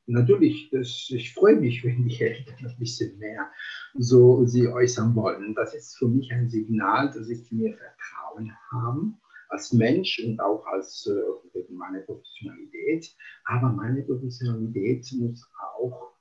natürlich, 0.06 0.70
das, 0.70 1.08
ich 1.10 1.34
freue 1.34 1.56
mich, 1.56 1.84
wenn 1.84 2.06
die 2.06 2.20
Eltern 2.20 2.66
ein 2.66 2.76
bisschen 2.78 3.18
mehr 3.18 3.50
so 3.94 4.44
sie 4.44 4.68
äußern 4.68 5.14
wollen. 5.14 5.54
Das 5.54 5.74
ist 5.74 5.96
für 5.96 6.08
mich 6.08 6.32
ein 6.32 6.48
Signal, 6.48 7.10
dass 7.12 7.26
sie 7.26 7.46
mir 7.50 7.76
Vertrauen 7.76 8.52
haben 8.70 9.18
als 9.48 9.72
Mensch 9.72 10.20
und 10.24 10.40
auch 10.40 10.66
als 10.66 11.06
äh, 11.06 11.62
meine 11.70 12.00
Professionalität. 12.00 13.14
Aber 13.44 13.68
meine 13.70 14.02
Professionalität 14.02 15.06
muss 15.12 15.48
auch, 15.78 16.12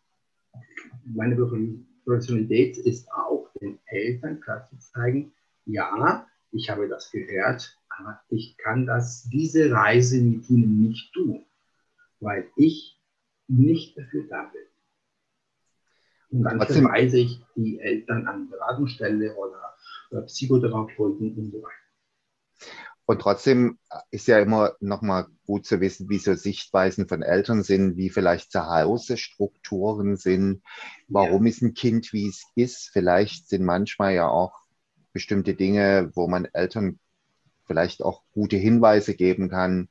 meine 1.05 1.35
Professionalität 2.05 2.77
ist 2.77 3.11
auch 3.11 3.49
den 3.61 3.79
Eltern 3.87 4.39
klar 4.39 4.67
zu 4.69 4.77
zeigen, 4.77 5.33
ja, 5.65 6.27
ich 6.51 6.69
habe 6.69 6.87
das 6.87 7.11
gehört, 7.11 7.77
aber 7.89 8.19
ich 8.29 8.57
kann 8.57 8.85
das, 8.85 9.27
diese 9.31 9.71
Reise 9.71 10.21
mit 10.21 10.49
ihnen 10.49 10.87
nicht 10.87 11.11
tun, 11.13 11.45
weil 12.19 12.49
ich 12.55 12.92
nicht 13.57 13.97
dafür 13.97 14.23
da 14.29 14.51
bin. 14.51 14.61
Und 16.39 16.43
dann 16.43 16.61
verweise 16.61 17.19
ich 17.19 17.45
die 17.55 17.79
Eltern 17.79 18.27
an 18.27 18.49
Beratungsstelle 18.49 19.35
oder, 19.35 19.75
oder 20.09 20.21
Psychotherapeuten 20.23 21.35
und 21.37 21.51
so 21.51 21.61
weiter. 21.61 21.83
Und 23.05 23.21
trotzdem 23.21 23.77
ist 24.11 24.27
ja 24.27 24.39
immer 24.39 24.73
nochmal 24.79 25.27
gut 25.45 25.65
zu 25.65 25.81
wissen, 25.81 26.09
wie 26.09 26.19
so 26.19 26.33
Sichtweisen 26.35 27.07
von 27.07 27.21
Eltern 27.21 27.61
sind, 27.61 27.97
wie 27.97 28.09
vielleicht 28.09 28.51
zu 28.51 28.65
Hause 28.65 29.17
Strukturen 29.17 30.15
sind, 30.15 30.63
warum 31.09 31.45
ja. 31.45 31.49
ist 31.49 31.61
ein 31.61 31.73
Kind, 31.73 32.13
wie 32.13 32.27
es 32.29 32.45
ist. 32.55 32.89
Vielleicht 32.93 33.49
sind 33.49 33.63
manchmal 33.63 34.13
ja 34.13 34.29
auch 34.29 34.61
bestimmte 35.11 35.53
Dinge, 35.53 36.11
wo 36.15 36.27
man 36.27 36.45
Eltern 36.45 36.97
vielleicht 37.65 38.01
auch 38.01 38.23
gute 38.31 38.57
Hinweise 38.57 39.15
geben 39.15 39.49
kann 39.49 39.89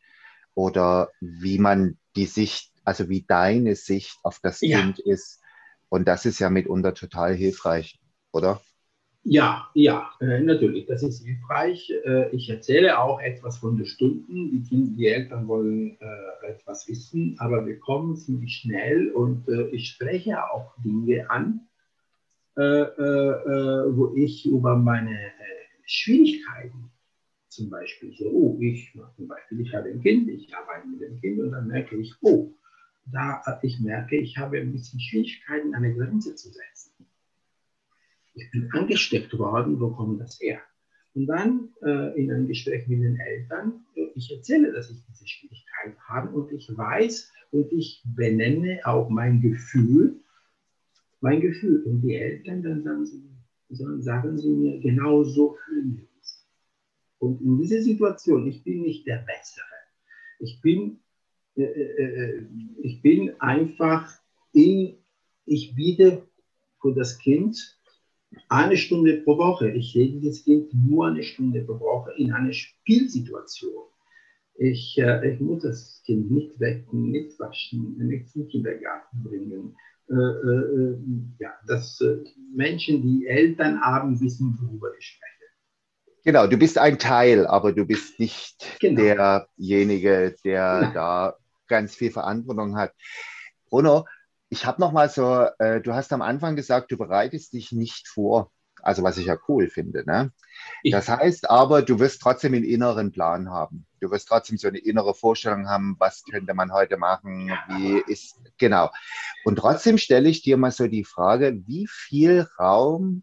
oder 0.55 1.11
wie 1.20 1.59
man 1.59 1.98
die 2.16 2.27
Sicht, 2.27 2.71
also 2.85 3.09
wie 3.09 3.23
deine 3.23 3.75
Sicht 3.75 4.18
auf 4.23 4.40
das 4.40 4.61
ja. 4.61 4.81
Kind 4.81 4.99
ist. 5.01 5.40
Und 5.88 6.09
das 6.09 6.25
ist 6.25 6.38
ja 6.38 6.51
mitunter 6.51 6.95
total 6.95 7.35
hilfreich, 7.35 8.01
oder? 8.33 8.61
Ja, 9.25 9.68
ja, 9.75 10.11
äh, 10.21 10.40
natürlich, 10.40 10.87
das 10.87 11.03
ist 11.05 11.25
hilfreich. 11.25 11.92
Äh, 12.05 12.35
ich 12.35 12.51
erzähle 12.51 12.99
auch 12.99 13.21
etwas 13.21 13.59
von 13.59 13.77
den 13.77 13.87
Stunden. 13.87 14.51
Die, 14.51 14.62
Kinder, 14.68 14.90
die 14.97 15.07
Eltern 15.07 15.47
wollen 15.47 15.97
äh, 16.01 16.47
etwas 16.49 16.88
wissen, 16.88 17.37
aber 17.38 17.64
wir 17.64 17.79
kommen 17.79 18.16
ziemlich 18.16 18.57
schnell 18.57 19.12
und 19.12 19.47
ich 19.71 19.90
spreche 19.90 20.42
auch 20.51 20.75
Dinge 20.85 21.31
an, 21.31 21.61
wo 22.55 24.12
ich 24.14 24.45
über 24.47 24.77
meine 24.77 25.16
Schwierigkeiten 25.87 26.90
zum 27.49 27.71
Beispiel 27.71 28.12
so, 28.16 28.27
oh, 28.31 28.59
ich 28.61 28.92
zum 29.16 29.29
Beispiel, 29.29 29.61
ich 29.61 29.75
habe 29.75 29.88
ein 29.88 30.01
Kind, 30.03 30.29
ich 30.29 30.55
arbeite 30.55 30.87
mit 30.88 31.01
dem 31.01 31.21
Kind 31.21 31.40
und 31.40 31.53
dann 31.53 31.68
merke 31.68 31.97
ich, 31.97 32.12
oh, 32.23 32.53
da 33.07 33.43
ich 33.62 33.81
merke, 33.81 34.17
ich 34.17 34.37
habe 34.38 34.59
ein 34.59 34.73
bisschen 34.73 35.01
Schwierigkeiten, 35.01 35.75
eine 35.75 35.95
Grenze 35.95 36.35
zu 36.35 36.51
setzen 36.51 36.93
ich 38.35 38.51
bin 38.51 38.71
angesteckt 38.73 39.37
worden, 39.38 39.81
wo 39.81 39.91
kommt 39.91 40.21
das 40.21 40.41
her? 40.41 40.61
Und 41.15 41.27
dann 41.27 41.69
äh, 41.83 42.19
in 42.19 42.33
einem 42.33 42.49
Gespräch 42.49 42.87
mit 42.88 43.03
den 43.03 43.19
Eltern, 43.19 43.85
äh, 43.95 44.07
ich 44.15 44.33
erzähle, 44.35 44.73
dass 44.73 44.91
ich 44.91 45.05
diese 45.07 45.29
Schwierigkeit 45.29 45.99
habe 46.09 46.31
und 46.31 46.51
ich 46.53 46.71
weiß 46.75 47.31
und 47.51 47.71
ich 47.71 48.03
benenne 48.17 48.81
auch 48.85 49.11
mein 49.11 49.43
Gefühl, 49.43 50.21
mein 51.21 51.41
Gefühl. 51.41 51.83
Und 51.83 52.01
die 52.01 52.15
Eltern 52.15 52.62
dann 52.62 52.83
sagen 52.83 53.05
sie, 53.05 53.23
dann 53.69 54.03
sagen 54.03 54.38
sie 54.38 54.51
mir, 54.51 54.81
genau 54.81 55.23
so 55.23 55.57
fühlen 55.65 55.99
wir 55.99 56.09
uns. 56.17 56.47
Und 57.19 57.43
in 57.43 57.59
dieser 57.59 57.83
Situation, 57.83 58.47
ich 58.47 58.65
bin 58.65 58.83
nicht 58.83 59.07
der 59.07 59.19
Bessere. 59.19 59.67
Ich 60.38 60.61
bin, 60.62 60.71
äh, 60.81 60.87
äh, 60.87 60.99
äh 60.99 61.02
ich 61.55 63.03
bin 63.03 63.33
einfach 63.41 64.11
in, 64.53 64.97
ich 65.45 65.75
biete 65.75 66.27
für 66.81 66.95
das 66.95 67.19
Kind 67.19 67.79
eine 68.49 68.77
Stunde 68.77 69.19
pro 69.19 69.38
Woche. 69.38 69.71
Ich 69.71 69.95
lege 69.95 70.27
das 70.27 70.45
Kind 70.45 70.73
nur 70.73 71.07
eine 71.07 71.23
Stunde 71.23 71.62
pro 71.62 71.79
Woche 71.81 72.12
in 72.17 72.33
eine 72.33 72.53
Spielsituation. 72.53 73.85
Ich, 74.55 74.99
äh, 74.99 75.33
ich 75.33 75.41
muss 75.41 75.62
das 75.62 76.03
Kind 76.05 76.31
nicht 76.31 76.59
wecken, 76.61 77.11
nicht 77.11 77.38
waschen, 77.41 77.97
nicht 77.99 78.29
zum 78.31 78.49
Kindergarten 78.49 79.23
bringen. 79.23 79.75
Äh, 80.09 80.15
äh, 80.15 80.19
äh 80.19 80.99
ja, 81.38 81.51
dass 81.67 82.01
äh, 82.01 82.19
Menschen, 82.55 83.03
die 83.03 83.27
Eltern 83.27 83.81
haben, 83.81 84.21
wissen, 84.21 84.59
worüber 84.61 84.88
ich 84.99 85.07
spreche. 85.07 85.33
Genau, 86.25 86.47
du 86.47 86.57
bist 86.57 86.79
ein 86.79 86.99
Teil, 86.99 87.47
aber 87.47 87.73
du 87.73 87.85
bist 87.85 88.21
nicht 88.21 88.79
genau. 88.79 89.01
derjenige, 89.59 90.37
der 90.45 90.79
genau. 90.81 90.93
da 90.93 91.37
ganz 91.72 91.94
viel 91.94 92.12
Verantwortung 92.12 92.76
hat. 92.76 92.92
Bruno, 93.70 94.06
ich 94.50 94.66
habe 94.66 94.82
noch 94.82 94.92
mal 94.92 95.08
so, 95.08 95.46
äh, 95.58 95.80
du 95.80 95.94
hast 95.94 96.12
am 96.12 96.20
Anfang 96.20 96.56
gesagt, 96.56 96.92
du 96.92 96.98
bereitest 96.98 97.54
dich 97.54 97.72
nicht 97.72 98.06
vor. 98.06 98.52
Also 98.82 99.02
was 99.02 99.16
ich 99.16 99.26
ja 99.26 99.38
cool 99.48 99.68
finde. 99.68 100.04
Ne? 100.04 100.30
Das 100.85 101.08
heißt 101.08 101.48
aber, 101.48 101.80
du 101.80 101.98
wirst 101.98 102.20
trotzdem 102.20 102.52
einen 102.52 102.64
inneren 102.64 103.12
Plan 103.12 103.48
haben. 103.48 103.87
Du 104.00 104.11
wirst 104.11 104.28
trotzdem 104.28 104.58
so 104.58 104.68
eine 104.68 104.78
innere 104.78 105.14
Vorstellung 105.14 105.68
haben, 105.68 105.96
was 105.98 106.24
könnte 106.30 106.52
man 106.52 106.70
heute 106.72 106.98
machen, 106.98 107.50
wie 107.68 108.02
ist, 108.12 108.40
genau. 108.58 108.90
Und 109.44 109.56
trotzdem 109.56 109.96
stelle 109.96 110.28
ich 110.28 110.42
dir 110.42 110.58
mal 110.58 110.72
so 110.72 110.87
die 110.87 111.04
Frage, 111.04 111.62
wie 111.66 111.87
viel 111.87 112.46
Raum 112.58 113.22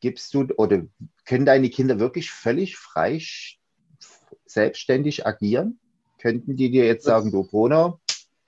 gibst 0.00 0.34
du 0.34 0.48
oder 0.58 0.82
können 1.24 1.46
deine 1.46 1.70
Kinder 1.70 1.98
wirklich 1.98 2.30
völlig 2.30 2.76
frei 2.76 3.22
selbstständig 4.44 5.26
agieren? 5.26 5.78
Könnten 6.22 6.54
die 6.54 6.70
dir 6.70 6.86
jetzt 6.86 7.04
sagen, 7.04 7.32
du 7.32 7.42
Bruno, 7.42 7.98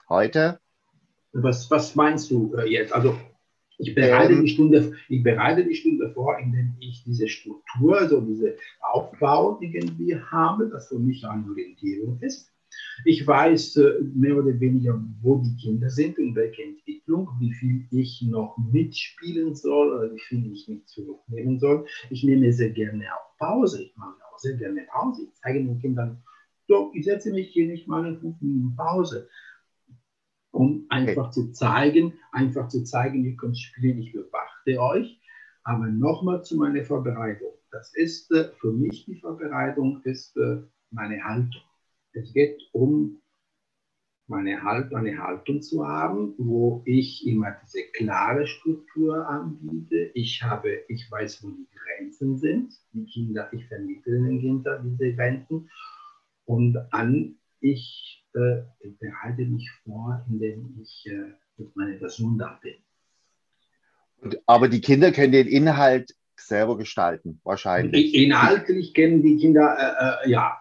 heute? 0.09 0.61
Was, 1.33 1.69
was 1.73 1.97
meinst 1.97 2.31
du 2.31 2.55
äh, 2.55 2.71
jetzt? 2.71 2.93
Also 2.93 3.17
ich 3.79 3.97
bereite, 3.97 4.35
ähm, 4.35 4.43
die 4.43 4.49
Stunde, 4.49 4.93
ich 5.09 5.25
bereite 5.25 5.65
die 5.65 5.75
Stunde 5.75 6.13
vor, 6.15 6.39
indem 6.39 6.77
ich 6.79 7.03
diese 7.03 7.27
Struktur, 7.27 7.99
also 7.99 8.21
diese 8.21 8.55
Aufbau 8.81 9.59
irgendwie 9.61 10.15
habe, 10.15 10.69
das 10.69 10.87
für 10.87 11.01
mich 11.01 11.27
eine 11.27 11.51
Orientierung 11.51 12.21
ist. 12.21 12.49
Ich 13.05 13.27
weiß 13.27 13.75
äh, 13.79 13.95
mehr 14.15 14.37
oder 14.37 14.61
weniger, 14.61 15.03
wo 15.21 15.39
die 15.39 15.57
Kinder 15.57 15.91
sind 15.91 16.17
und 16.19 16.37
welche 16.37 16.63
Entwicklung, 16.63 17.29
wie 17.41 17.53
viel 17.55 17.89
ich 17.91 18.23
noch 18.23 18.57
mitspielen 18.71 19.57
soll 19.57 19.99
oder 19.99 20.15
wie 20.15 20.21
viel 20.21 20.53
ich 20.53 20.69
nicht 20.69 20.89
zurücknehmen 20.89 21.59
soll. 21.59 21.87
Ich 22.11 22.23
nehme 22.23 22.53
sehr 22.53 22.71
gerne 22.71 23.07
auch 23.17 23.37
Pause. 23.37 23.83
Ich 23.83 23.97
mache 23.97 24.15
auch 24.33 24.39
sehr 24.39 24.55
gerne 24.55 24.83
Pause. 24.89 25.25
Ich 25.25 25.35
zeige 25.43 25.59
den 25.59 25.81
Kindern, 25.81 26.23
so, 26.67 26.91
ich 26.95 27.05
setze 27.05 27.33
mich 27.33 27.51
hier 27.51 27.67
nicht 27.67 27.87
mal 27.89 28.07
in 28.07 28.19
fünf 28.19 28.41
Minuten 28.41 28.77
Pause 28.77 29.29
um 30.55 30.87
einfach 30.89 31.27
okay. 31.29 31.33
zu 31.33 31.53
zeigen, 31.53 32.15
einfach 32.33 32.69
zu 32.69 32.85
zeigen, 32.85 33.25
ihr 33.25 33.37
könnt 33.37 33.59
spielen, 33.59 33.99
ich 33.99 34.13
bewachte 34.13 34.81
euch. 34.81 35.21
Aber 35.65 35.87
nochmal 35.87 36.45
zu 36.45 36.57
meiner 36.57 36.85
Vorbereitung. 36.85 37.53
Das 37.71 37.95
ist 37.95 38.31
äh, 38.33 38.51
für 38.61 38.73
mich 38.73 39.05
die 39.07 39.17
Vorbereitung, 39.17 40.01
ist 40.05 40.37
äh, 40.37 40.63
meine 40.91 41.25
Haltung. 41.25 41.63
Es 42.13 42.33
geht 42.33 42.63
um 42.73 43.21
meine 44.27 44.63
Haltung, 44.63 44.99
eine 44.99 45.19
Haltung 45.19 45.61
zu 45.61 45.87
haben, 45.87 46.35
wo 46.39 46.83
ich 46.85 47.27
immer 47.27 47.57
diese 47.65 47.83
klare 47.93 48.47
Struktur 48.47 49.27
anbiete. 49.27 50.11
Ich 50.15 50.43
habe, 50.43 50.83
ich 50.89 51.11
weiß, 51.11 51.43
wo 51.43 51.51
die 51.51 51.69
Grenzen 51.75 52.39
sind. 52.39 52.75
Die 52.93 53.07
Kinder, 53.07 53.49
ich 53.53 53.67
vermittle 53.67 54.23
den 54.23 54.41
Kindern 54.41 54.97
diese 54.97 55.15
Grenzen. 55.15 55.69
Und 56.45 56.77
an 56.91 57.37
ich 57.61 58.25
äh, 58.35 58.63
bereite 59.01 59.43
mich 59.47 59.71
vor, 59.85 60.25
indem 60.29 60.79
ich 60.83 61.07
äh, 61.07 61.33
mit 61.57 61.75
meiner 61.77 61.97
Person 61.97 62.39
da 62.39 62.59
bin. 62.63 62.75
Und, 64.19 64.39
aber 64.47 64.69
die 64.69 64.81
Kinder 64.81 65.13
können 65.13 65.33
den 65.33 65.47
Inhalt 65.47 66.15
selber 66.37 66.77
gestalten, 66.77 67.41
wahrscheinlich. 67.45 68.15
Inhaltlich 68.15 68.93
kennen 68.93 69.23
die 69.23 69.37
Kinder, 69.37 69.77
äh, 69.79 70.27
äh 70.27 70.31
ja, 70.31 70.61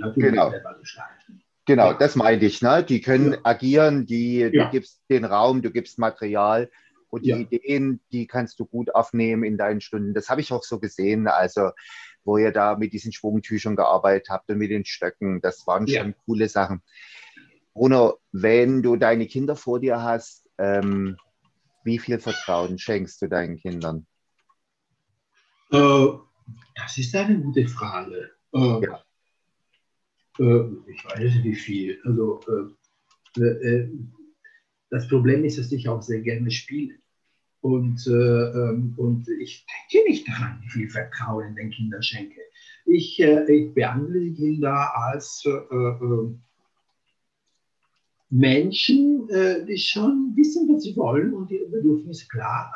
natürlich 0.00 0.30
genau. 0.30 0.50
selber 0.50 0.78
gestalten. 0.78 1.42
Genau, 1.66 1.92
ja. 1.92 1.98
das 1.98 2.16
meinte 2.16 2.46
ich. 2.46 2.62
Ne? 2.62 2.82
Die 2.82 3.00
können 3.00 3.32
ja. 3.32 3.38
agieren, 3.44 4.06
die, 4.06 4.38
ja. 4.38 4.48
du 4.48 4.70
gibst 4.70 5.02
den 5.10 5.24
Raum, 5.24 5.62
du 5.62 5.70
gibst 5.70 5.98
Material 5.98 6.70
und 7.10 7.24
die 7.24 7.32
Ideen, 7.32 8.00
die 8.12 8.26
kannst 8.26 8.60
du 8.60 8.66
gut 8.66 8.94
aufnehmen 8.94 9.44
in 9.44 9.58
deinen 9.58 9.80
Stunden. 9.80 10.14
Das 10.14 10.30
habe 10.30 10.40
ich 10.40 10.52
auch 10.52 10.62
so 10.62 10.78
gesehen. 10.78 11.26
Also 11.26 11.70
wo 12.24 12.38
ihr 12.38 12.52
da 12.52 12.76
mit 12.76 12.92
diesen 12.92 13.12
Schwungtüchern 13.12 13.76
gearbeitet 13.76 14.28
habt 14.30 14.50
und 14.50 14.58
mit 14.58 14.70
den 14.70 14.84
Stöcken. 14.84 15.40
Das 15.40 15.66
waren 15.66 15.86
ja. 15.86 16.02
schon 16.02 16.14
coole 16.26 16.48
Sachen. 16.48 16.82
Bruno, 17.72 18.18
wenn 18.32 18.82
du 18.82 18.96
deine 18.96 19.26
Kinder 19.26 19.56
vor 19.56 19.80
dir 19.80 20.02
hast, 20.02 20.48
ähm, 20.58 21.16
wie 21.84 21.98
viel 21.98 22.18
Vertrauen 22.18 22.78
schenkst 22.78 23.22
du 23.22 23.28
deinen 23.28 23.56
Kindern? 23.56 24.06
Äh, 25.70 26.06
das 26.74 26.98
ist 26.98 27.14
eine 27.14 27.40
gute 27.40 27.66
Frage. 27.68 28.30
Äh, 28.52 28.58
ja. 28.58 29.04
äh, 30.38 30.64
ich 30.88 31.04
weiß 31.04 31.20
nicht, 31.20 31.44
wie 31.44 31.54
viel. 31.54 32.00
Also, 32.04 32.40
das 34.90 35.06
Problem 35.08 35.44
ist, 35.44 35.58
dass 35.58 35.70
ich 35.70 35.88
auch 35.88 36.02
sehr 36.02 36.20
gerne 36.20 36.50
spiele. 36.50 36.96
Und, 37.60 38.06
äh, 38.06 38.10
ähm, 38.10 38.94
und 38.96 39.28
ich 39.28 39.66
denke 39.92 40.08
nicht 40.08 40.28
daran, 40.28 40.60
wie 40.62 40.70
viel 40.70 40.90
Vertrauen 40.90 41.54
den 41.54 41.70
Kindern 41.70 42.02
schenke. 42.02 42.40
Ich, 42.86 43.20
äh, 43.20 43.44
ich 43.52 43.74
behandle 43.74 44.20
die 44.20 44.34
Kinder 44.34 44.96
als 44.96 45.44
äh, 45.46 45.50
äh 45.50 46.34
Menschen, 48.32 49.28
äh, 49.28 49.66
die 49.66 49.76
schon 49.76 50.32
wissen, 50.36 50.68
was 50.72 50.84
sie 50.84 50.96
wollen 50.96 51.34
und 51.34 51.50
ihre 51.50 51.66
Bedürfnisse 51.66 52.28
klar 52.28 52.72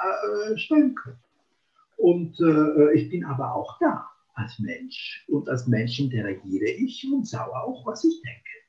äh, 0.50 0.58
stellen 0.58 0.94
können. 0.94 1.18
Und 1.96 2.38
ich 2.94 3.08
bin 3.08 3.24
aber 3.24 3.54
auch 3.54 3.78
da 3.78 4.04
als 4.34 4.58
Mensch. 4.58 5.24
Und 5.28 5.48
als 5.48 5.68
Mensch 5.68 6.00
interagiere 6.00 6.66
ich 6.66 7.06
und 7.10 7.26
sage 7.26 7.54
auch, 7.54 7.86
was 7.86 8.04
ich 8.04 8.20
denke. 8.20 8.63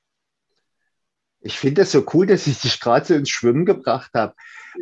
Ich 1.46 1.60
finde 1.60 1.82
das 1.82 1.92
so 1.92 2.04
cool, 2.12 2.26
dass 2.26 2.48
ich 2.48 2.60
dich 2.60 2.80
gerade 2.80 3.06
so 3.06 3.14
ins 3.14 3.30
Schwimmen 3.30 3.68
gebracht 3.68 4.12
habe, 4.16 4.34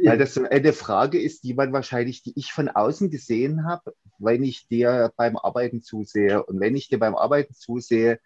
ja. 0.01 0.11
weil 0.11 0.17
das 0.17 0.33
so 0.33 0.45
eine 0.49 0.71
Frage 0.71 1.21
ist, 1.21 1.43
die 1.43 1.53
man 1.53 1.73
wahrscheinlich, 1.73 2.23
die 2.23 2.31
ich 2.37 2.53
von 2.53 2.69
außen 2.69 3.09
gesehen 3.09 3.65
habe, 3.65 3.93
wenn 4.17 4.43
ich 4.43 4.65
dir 4.69 5.11
beim 5.17 5.35
Arbeiten 5.35 5.81
zusehe. 5.81 6.41
Und 6.41 6.61
wenn 6.61 6.77
ich 6.77 6.87
dir 6.87 6.99
beim 6.99 7.15
Arbeiten 7.15 7.53
zusehe, 7.53 8.17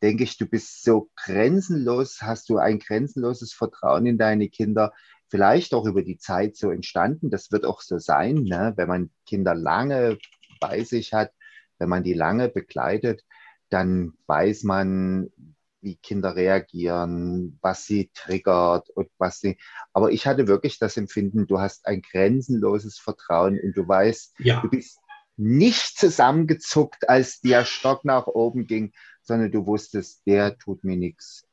denke 0.00 0.24
ich, 0.24 0.38
du 0.38 0.46
bist 0.46 0.82
so 0.82 1.10
grenzenlos, 1.16 2.22
hast 2.22 2.48
du 2.48 2.56
ein 2.56 2.78
grenzenloses 2.78 3.52
Vertrauen 3.52 4.06
in 4.06 4.16
deine 4.16 4.48
Kinder, 4.48 4.94
vielleicht 5.28 5.74
auch 5.74 5.84
über 5.84 6.02
die 6.02 6.16
Zeit 6.16 6.56
so 6.56 6.70
entstanden. 6.70 7.28
Das 7.28 7.52
wird 7.52 7.66
auch 7.66 7.82
so 7.82 7.98
sein, 7.98 8.36
ne? 8.44 8.72
wenn 8.76 8.88
man 8.88 9.10
Kinder 9.26 9.54
lange 9.54 10.16
bei 10.60 10.82
sich 10.82 11.12
hat, 11.12 11.30
wenn 11.78 11.90
man 11.90 12.04
die 12.04 12.14
lange 12.14 12.48
begleitet, 12.48 13.22
dann 13.68 14.14
weiß 14.26 14.62
man, 14.62 15.30
wie 15.82 15.96
Kinder 15.96 16.34
reagieren, 16.36 17.58
was 17.60 17.84
sie 17.84 18.10
triggert 18.14 18.88
und 18.90 19.08
was 19.18 19.40
sie. 19.40 19.58
Aber 19.92 20.10
ich 20.12 20.26
hatte 20.26 20.46
wirklich 20.46 20.78
das 20.78 20.96
Empfinden, 20.96 21.46
du 21.46 21.60
hast 21.60 21.86
ein 21.86 22.02
grenzenloses 22.02 22.98
Vertrauen 22.98 23.58
und 23.60 23.76
du 23.76 23.86
weißt, 23.86 24.34
ja. 24.38 24.60
du 24.60 24.70
bist 24.70 24.98
nicht 25.36 25.98
zusammengezuckt, 25.98 27.08
als 27.08 27.40
der 27.40 27.64
Stock 27.64 28.04
nach 28.04 28.26
oben 28.26 28.66
ging, 28.66 28.92
sondern 29.22 29.50
du 29.50 29.66
wusstest, 29.66 30.22
der 30.26 30.56
tut 30.58 30.84
mir 30.84 30.96
nichts. 30.96 31.46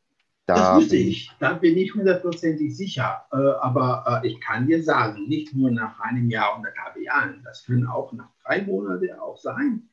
Da 0.46 0.56
das 0.56 0.78
wusste 0.78 0.96
ich, 0.96 1.32
da 1.40 1.54
bin 1.54 1.78
ich 1.78 1.94
hundertprozentig 1.94 2.76
sicher. 2.76 3.26
Äh, 3.32 3.36
aber 3.36 4.22
äh, 4.24 4.28
ich 4.28 4.40
kann 4.42 4.66
dir 4.66 4.84
sagen, 4.84 5.28
nicht 5.28 5.54
nur 5.54 5.70
nach 5.70 6.00
einem 6.00 6.30
Jahr 6.30 6.58
und 6.58 6.66
anderthalb 6.66 6.98
Jahren, 6.98 7.42
das 7.44 7.66
können 7.66 7.86
auch 7.86 8.14
nach 8.14 8.30
drei 8.44 8.64
Monaten 8.64 9.12
auch 9.20 9.38
sein. 9.38 9.90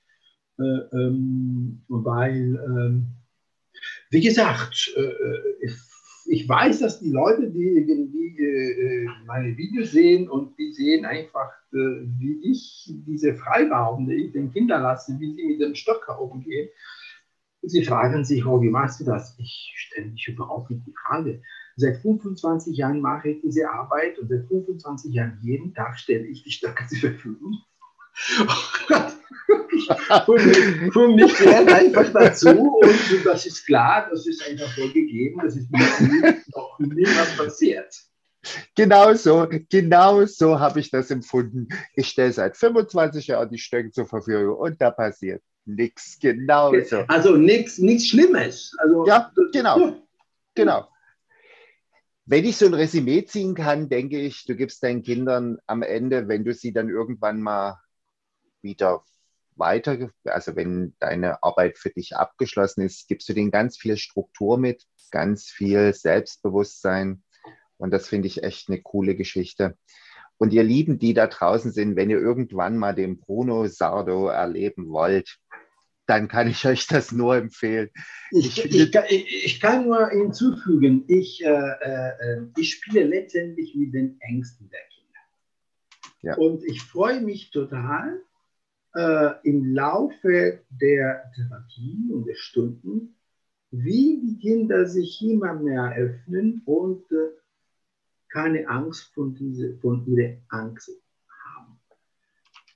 Äh, 0.59 0.63
ähm, 0.63 1.83
weil 1.89 2.59
ähm, 2.65 3.07
wie 4.11 4.21
gesagt, 4.21 4.93
äh, 4.97 5.01
äh, 5.01 5.73
ich 6.29 6.49
weiß, 6.49 6.81
dass 6.81 6.99
die 6.99 7.11
Leute, 7.11 7.51
die 7.51 7.87
irgendwie 7.87 8.37
äh, 8.39 9.09
meine 9.27 9.57
Videos 9.57 9.93
sehen 9.93 10.29
und 10.29 10.59
die 10.59 10.73
sehen 10.73 11.05
einfach, 11.05 11.53
wie 11.71 12.41
ich 12.43 12.91
diese 13.07 13.35
Freiraum, 13.35 14.09
die 14.09 14.27
ich 14.27 14.33
den 14.33 14.51
Kindern 14.51 14.83
lasse, 14.83 15.17
wie 15.21 15.35
sie 15.35 15.47
mit 15.47 15.61
dem 15.61 15.75
Stock 15.75 16.09
umgehen. 16.19 16.69
Sie 17.63 17.85
fragen 17.85 18.25
sich, 18.25 18.47
oh, 18.47 18.63
wie 18.63 18.71
machst 18.71 19.01
du 19.01 19.05
das? 19.05 19.37
Ich 19.39 19.75
stelle 19.77 20.07
mich 20.07 20.27
überhaupt 20.27 20.71
nicht 20.71 20.87
die 20.87 20.95
Frage. 20.95 21.43
Seit 21.77 21.99
25 21.99 22.77
Jahren 22.77 23.01
mache 23.01 23.31
ich 23.31 23.43
diese 23.43 23.69
Arbeit 23.69 24.19
und 24.19 24.29
seit 24.29 24.47
25 24.49 25.13
Jahren 25.13 25.39
jeden 25.43 25.75
Tag 25.75 25.99
stelle 25.99 26.27
ich 26.27 26.43
die 26.45 26.51
Stöcke 26.51 26.87
zur 26.87 27.11
Verfügung. 27.11 27.59
und 30.27 31.17
mich 31.17 31.37
gehört 31.37 31.73
einfach 31.73 32.13
dazu 32.13 32.49
und 32.49 33.25
das 33.25 33.47
ist 33.47 33.65
klar, 33.67 34.09
das 34.11 34.27
ist 34.27 34.47
einfach 34.49 34.75
so 34.77 34.87
gegeben, 34.93 35.41
das 35.43 35.57
ist 35.57 35.71
mir 35.71 36.43
noch 36.55 36.79
nie 36.79 37.07
was 37.07 37.37
passiert. 37.37 37.95
Genau 38.77 39.13
so, 39.15 39.49
genau 39.69 40.25
so 40.27 40.61
habe 40.61 40.81
ich 40.81 40.91
das 40.91 41.11
empfunden. 41.11 41.69
Ich 41.95 42.09
stelle 42.09 42.33
seit 42.33 42.57
25 42.57 43.27
Jahren 43.27 43.51
die 43.51 43.59
Stöcke 43.59 43.91
zur 43.91 44.07
Verfügung 44.07 44.57
und 44.57 44.81
da 44.81 44.91
passiert 44.91 45.43
nichts. 45.65 46.19
Genau 46.21 46.73
so. 46.85 47.05
Also 47.09 47.37
nichts 47.37 48.07
Schlimmes. 48.07 48.73
Also, 48.79 49.07
ja, 49.07 49.33
genau. 49.53 49.79
Ja. 49.79 49.97
Genau. 50.55 50.89
Wenn 52.25 52.45
ich 52.45 52.57
so 52.57 52.67
ein 52.67 52.75
Resümee 52.75 53.25
ziehen 53.25 53.55
kann, 53.55 53.89
denke 53.89 54.19
ich, 54.21 54.45
du 54.47 54.57
gibst 54.57 54.83
deinen 54.83 55.03
Kindern 55.03 55.59
am 55.67 55.83
Ende, 55.83 56.29
wenn 56.29 56.45
du 56.45 56.55
sie 56.55 56.73
dann 56.73 56.89
irgendwann 56.89 57.41
mal 57.41 57.79
wieder 58.63 59.05
weiter, 59.57 60.11
also 60.25 60.57
wenn 60.57 60.95
deine 60.99 61.43
Arbeit 61.43 61.79
für 61.79 61.91
dich 61.91 62.17
abgeschlossen 62.17 62.83
ist, 62.83 63.09
gibst 63.09 63.29
du 63.29 63.33
denen 63.33 63.51
ganz 63.51 63.77
viel 63.77 63.97
Struktur 63.97 64.59
mit, 64.59 64.85
ganz 65.11 65.47
viel 65.47 65.93
Selbstbewusstsein. 65.93 67.23
Und 67.79 67.91
das 67.91 68.09
finde 68.09 68.29
ich 68.29 68.43
echt 68.43 68.69
eine 68.69 68.81
coole 68.81 69.15
Geschichte. 69.15 69.77
Und 70.39 70.53
ihr 70.53 70.63
Lieben, 70.63 70.99
die 70.99 71.15
da 71.15 71.27
draußen 71.27 71.73
sind, 71.73 71.97
wenn 71.97 72.11
ihr 72.11 72.19
irgendwann 72.19 72.77
mal 72.77 72.95
den 72.95 73.19
Bruno 73.19 73.67
Sardo 73.67 74.29
erleben 74.29 74.89
wollt, 74.91 75.39
dann 76.07 76.29
kann 76.29 76.49
ich 76.49 76.65
euch 76.67 76.87
das 76.87 77.13
nur 77.13 77.37
empfehlen. 77.37 77.91
Ich, 78.31 78.65
ich, 78.65 78.75
ich, 78.75 78.93
kann, 78.93 79.05
ich 79.09 79.61
kann, 79.61 79.87
nur 79.87 80.09
hinzufügen, 80.09 81.05
ich, 81.09 81.45
äh, 81.45 81.49
äh, 81.49 82.43
ich 82.57 82.75
spiele 82.75 83.05
letztendlich 83.05 83.75
mit 83.75 83.93
den 83.93 84.19
Ängsten 84.21 84.71
der 84.71 84.81
Kinder. 84.95 85.21
Ja. 86.23 86.37
Und 86.37 86.65
ich 86.65 86.83
freue 86.83 87.21
mich 87.21 87.51
total, 87.51 88.21
äh, 88.97 89.35
im 89.43 89.75
Laufe 89.75 90.61
der 90.71 91.31
Therapie 91.35 92.11
und 92.13 92.27
der 92.27 92.35
Stunden, 92.35 93.15
wie 93.71 94.21
die 94.23 94.39
Kinder 94.39 94.87
sich 94.87 95.21
immer 95.23 95.55
mehr 95.55 95.95
öffnen 95.97 96.63
und 96.65 97.05
äh, 97.13 97.29
keine 98.29 98.69
Angst 98.69 99.13
von, 99.15 99.35
diese, 99.35 99.77
von 99.79 100.07
ihrer 100.07 100.39
Angst 100.49 100.91
haben. 101.29 101.79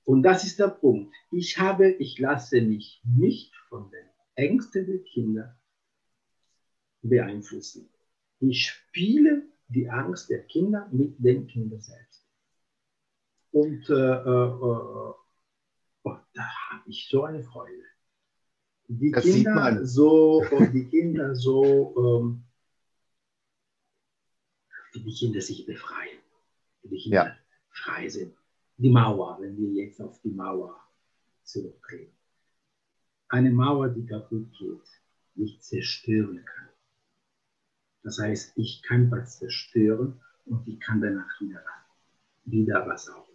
Und 0.05 0.23
das 0.23 0.45
ist 0.45 0.59
der 0.59 0.69
Punkt. 0.69 1.15
Ich 1.33 1.59
habe, 1.59 1.91
ich 1.91 2.19
lasse 2.19 2.61
mich 2.61 3.01
nicht 3.05 3.55
von 3.69 3.91
den 3.91 4.07
Ängsten 4.35 4.87
der 4.87 4.99
Kinder 4.99 5.57
beeinflussen. 7.03 7.89
Ich 8.41 8.67
spiele 8.67 9.43
die 9.69 9.89
Angst 9.89 10.29
der 10.29 10.43
Kinder 10.45 10.89
mit 10.93 11.15
den 11.19 11.47
Kindern 11.47 11.81
selbst. 11.81 12.27
Und 13.53 13.89
äh, 13.89 13.95
äh, 13.95 15.15
Oh, 15.20 15.20
da 16.35 16.43
habe 16.71 16.89
ich 16.89 17.09
so 17.09 17.25
eine 17.25 17.43
Freude. 17.43 17.83
Die 18.89 19.13
das 19.13 19.25
Kinder 19.25 19.87
so, 19.87 20.45
die 20.73 20.89
Kinder 20.89 21.35
so, 21.35 21.95
ähm, 21.97 22.45
wie 24.93 25.01
die 25.05 25.15
Kinder 25.15 25.41
sich 25.41 25.65
befreien, 25.65 26.19
wie 26.83 26.89
die 26.89 27.03
Kinder 27.03 27.27
ja. 27.27 27.37
frei 27.71 28.09
sind. 28.09 28.35
Die 28.79 28.91
Mauer, 28.91 29.39
wenn 29.41 29.57
wir 29.57 29.85
jetzt 29.85 30.01
auf 30.01 30.21
die 30.23 30.31
Mauer 30.31 30.81
zurückgehen. 31.45 32.13
Eine 33.29 33.51
Mauer, 33.51 33.91
die 33.91 34.07
kaputt 34.07 34.51
geht, 34.59 34.89
nicht 35.35 35.63
zerstören 35.63 36.45
kann. 36.45 36.69
Das 38.03 38.19
heißt, 38.19 38.55
ich 38.57 38.83
kann 38.83 39.11
was 39.11 39.39
zerstören 39.39 40.21
und 40.47 40.67
ich 40.67 40.81
kann 40.81 41.01
danach 41.01 41.41
wieder, 41.41 41.63
wieder 42.45 42.87
was 42.87 43.09
aufbauen. 43.09 43.30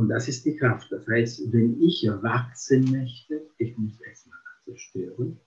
Und 0.00 0.08
das 0.08 0.28
ist 0.28 0.46
die 0.46 0.56
Kraft. 0.56 0.90
Das 0.90 1.06
heißt, 1.06 1.52
wenn 1.52 1.78
ich 1.82 2.08
wachsen 2.22 2.90
möchte, 2.90 3.50
ich 3.58 3.76
muss 3.76 4.00
erstmal 4.00 4.38
zerstören, 4.64 5.38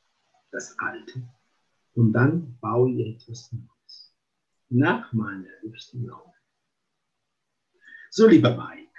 das 0.52 0.78
Alte, 0.78 1.24
und 1.96 2.14
dann 2.14 2.56
baue 2.60 2.92
ich 2.92 3.16
etwas 3.16 3.52
Neues. 3.52 4.16
Nach 4.70 5.12
meiner 5.12 5.50
höchsten 5.62 6.06
Laune. 6.06 6.36
So, 8.12 8.28
lieber 8.28 8.56
Mike. 8.56 8.92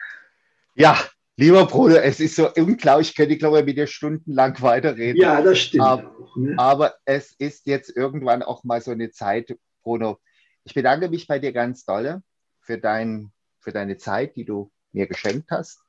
Ja, 0.74 0.98
lieber 1.36 1.66
Bruder, 1.66 2.02
es 2.02 2.18
ist 2.18 2.34
so 2.34 2.52
unglaublich, 2.54 3.10
ich 3.10 3.14
könnte, 3.14 3.38
glaube 3.38 3.60
ich, 3.60 3.64
mit 3.64 3.76
dir 3.76 3.86
stundenlang 3.86 4.60
weiterreden. 4.60 5.22
Ja, 5.22 5.40
das 5.40 5.60
stimmt. 5.60 5.84
Aber, 5.84 6.18
auch, 6.18 6.36
ne? 6.36 6.58
aber 6.58 6.94
es 7.04 7.32
ist 7.38 7.68
jetzt 7.68 7.96
irgendwann 7.96 8.42
auch 8.42 8.64
mal 8.64 8.80
so 8.80 8.90
eine 8.90 9.12
Zeit, 9.12 9.56
Bruno. 9.84 10.18
Ich 10.64 10.74
bedanke 10.74 11.08
mich 11.08 11.28
bei 11.28 11.38
dir 11.38 11.52
ganz 11.52 11.84
dolle 11.84 12.24
für, 12.60 12.76
dein, 12.76 13.30
für 13.60 13.70
deine 13.70 13.98
Zeit, 13.98 14.34
die 14.34 14.44
du 14.44 14.72
mir 14.94 15.06
geschenkt 15.06 15.50
hast. 15.50 15.80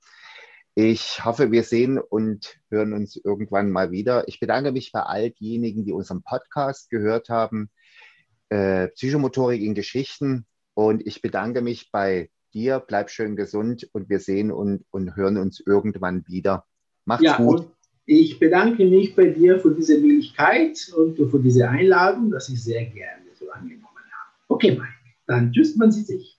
Ich 0.78 1.24
hoffe, 1.24 1.51
wir 1.51 1.64
sehen 1.64 1.97
und 1.97 2.58
hören 2.70 2.91
uns 2.91 3.16
irgendwann 3.16 3.72
mal 3.72 3.91
wieder. 3.91 4.28
Ich 4.28 4.41
bedanke 4.41 4.74
mich 4.74 4.91
bei 4.91 4.99
all 4.99 5.32
diejenigen, 5.32 5.86
die 5.86 5.93
unseren 5.93 6.22
Podcast 6.22 6.89
gehört 6.89 7.30
haben, 7.30 7.70
äh, 8.49 8.89
Psychomotorik 8.89 9.62
in 9.62 9.74
Geschichten. 9.74 10.45
Und 10.74 11.08
ich 11.08 11.22
bedanke 11.22 11.62
mich 11.62 11.91
bei 11.91 12.30
dir. 12.53 12.84
Bleib 12.86 13.10
schön 13.10 13.38
gesund 13.38 13.88
und 13.93 14.10
wir 14.10 14.20
sehen 14.20 14.51
und, 14.51 14.84
und 14.91 15.16
hören 15.16 15.38
uns 15.38 15.64
irgendwann 15.66 16.28
wieder. 16.28 16.66
Macht's 17.06 17.24
ja, 17.24 17.38
gut. 17.38 17.70
Ich 18.06 18.38
bedanke 18.38 18.86
mich 18.86 19.16
bei 19.16 19.28
dir 19.28 19.60
für 19.60 19.74
diese 19.74 19.99
Möglichkeit 19.99 20.91
und 20.95 21.16
für 21.16 21.39
diese 21.39 21.70
Einladung, 21.70 22.32
dass 22.32 22.49
ich 22.49 22.62
sehr 22.62 22.86
gerne 22.86 23.24
so 23.39 23.49
angenommen 23.49 23.86
habe. 23.86 24.34
Okay, 24.49 24.72
Mike, 24.72 25.16
dann 25.26 25.53
tschüss, 25.53 25.76
man 25.78 25.91
sieht 25.91 26.08
sich. 26.08 26.38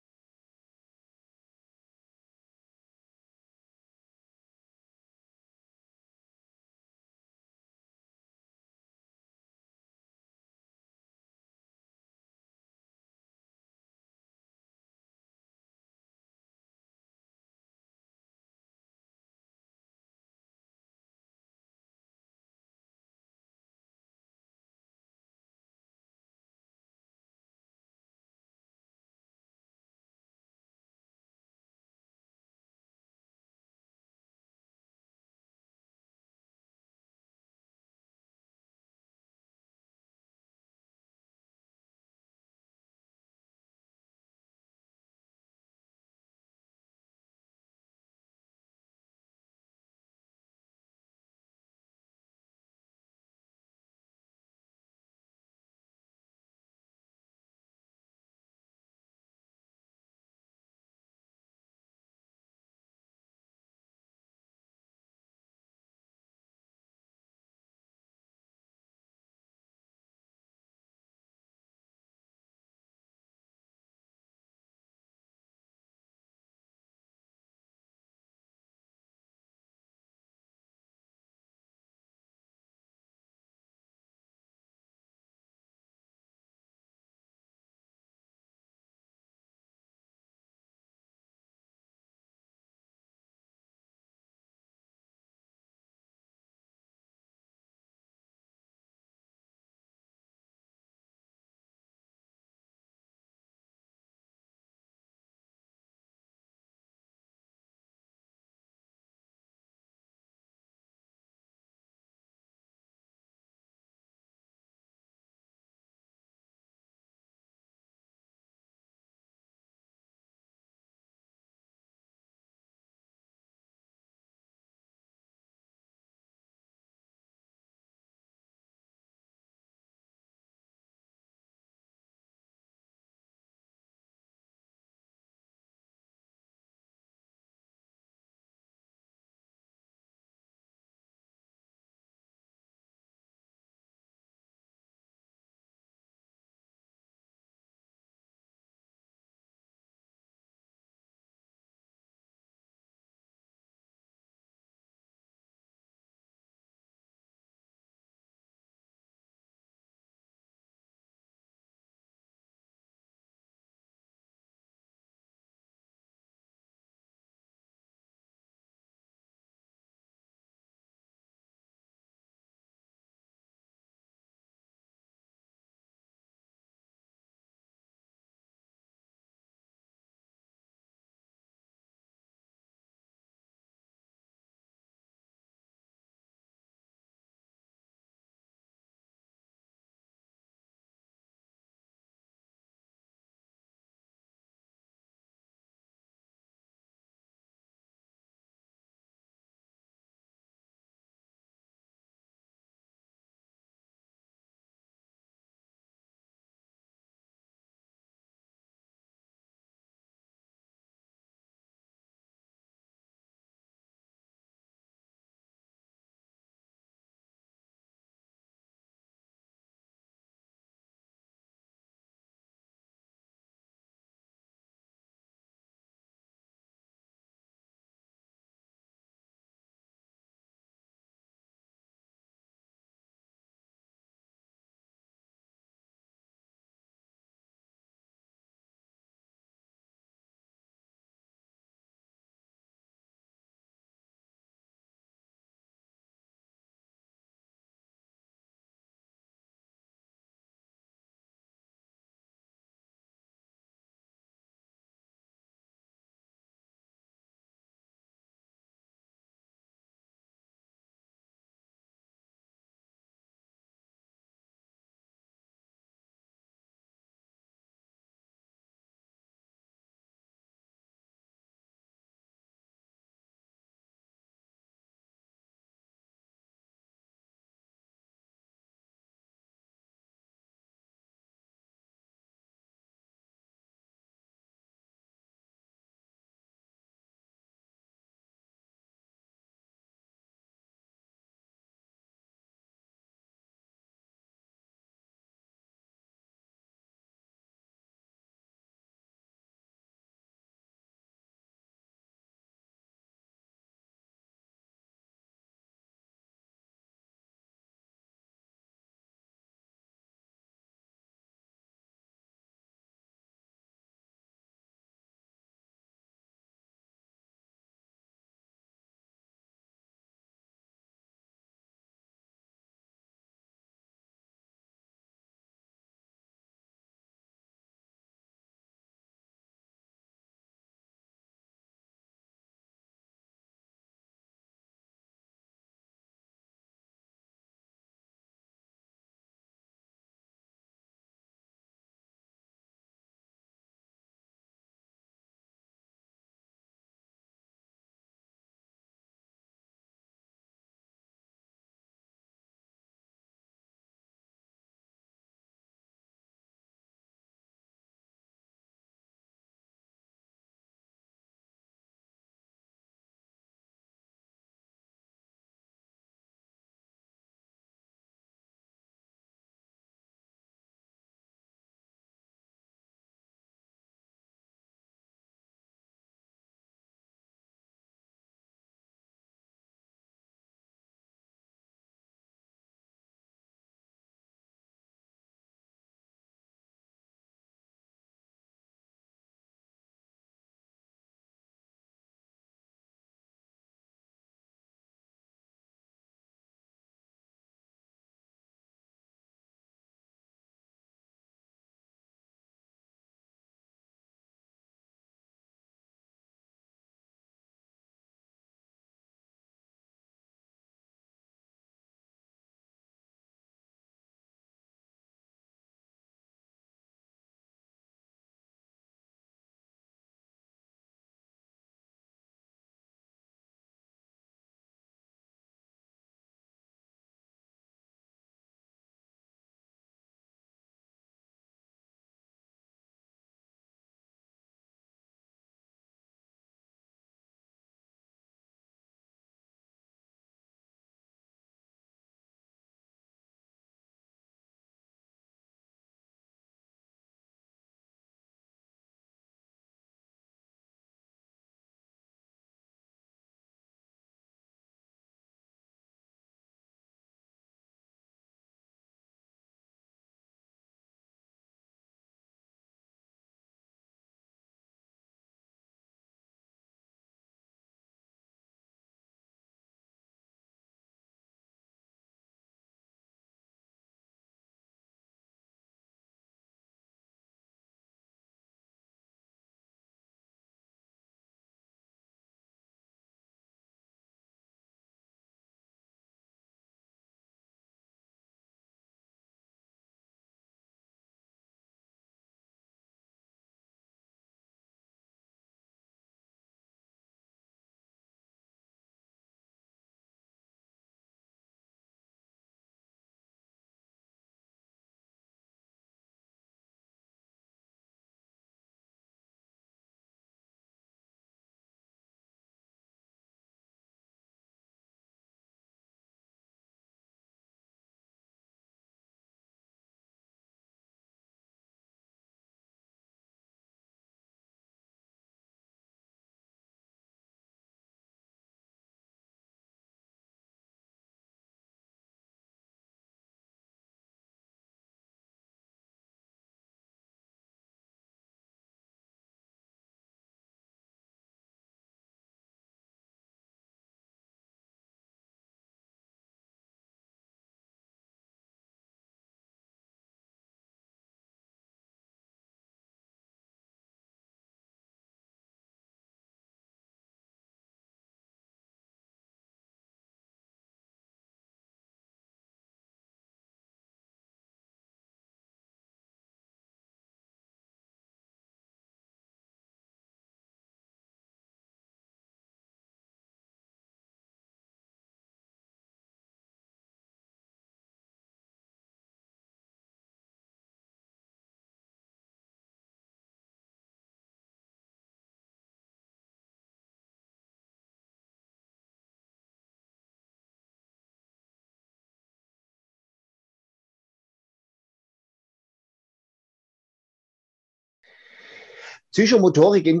Psychomotorik 599.14 599.86
in 599.86 600.00